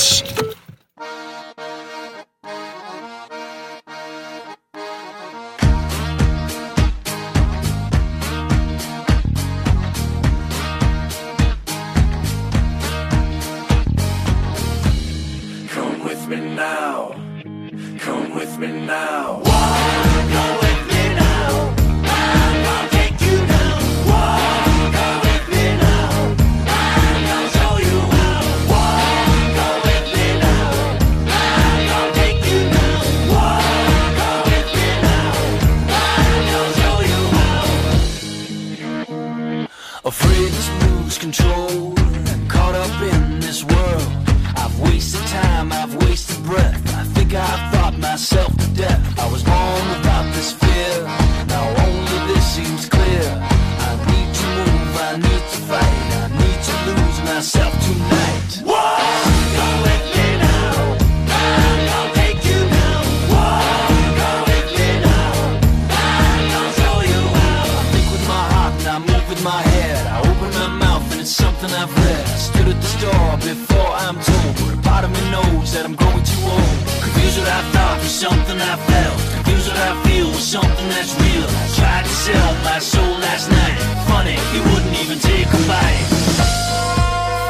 and 71.65 71.73
I've 71.73 71.93
read. 71.97 72.25
Stood 72.37 72.67
at 72.67 72.79
the 72.79 72.89
store 72.97 73.33
before 73.41 73.91
I'm 74.05 74.17
told, 74.21 74.53
but 74.61 74.73
a 74.77 74.81
part 74.89 75.03
of 75.05 75.11
me 75.11 75.23
knows 75.31 75.73
that 75.73 75.83
I'm 75.85 75.95
growing 75.95 76.23
too 76.23 76.43
old. 76.45 76.77
Confused 77.01 77.37
what 77.39 77.49
I 77.49 77.61
thought 77.73 77.97
was 78.03 78.13
something 78.25 78.57
I 78.73 78.75
felt. 78.89 79.17
Confused 79.35 79.67
what 79.69 79.79
I 79.89 79.91
feel 80.05 80.27
was 80.29 80.45
something 80.57 80.87
that's 80.93 81.13
real. 81.21 81.47
I 81.49 81.67
tried 81.79 82.05
to 82.05 82.15
sell 82.25 82.51
my 82.69 82.79
soul 82.79 83.13
last 83.27 83.49
night. 83.49 83.77
Funny, 84.09 84.37
it 84.55 84.61
wouldn't 84.69 84.95
even 85.03 85.17
take 85.19 85.47
a 85.59 85.61
bite. 85.69 86.07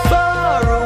Far 0.10 0.64
away. 0.64 0.85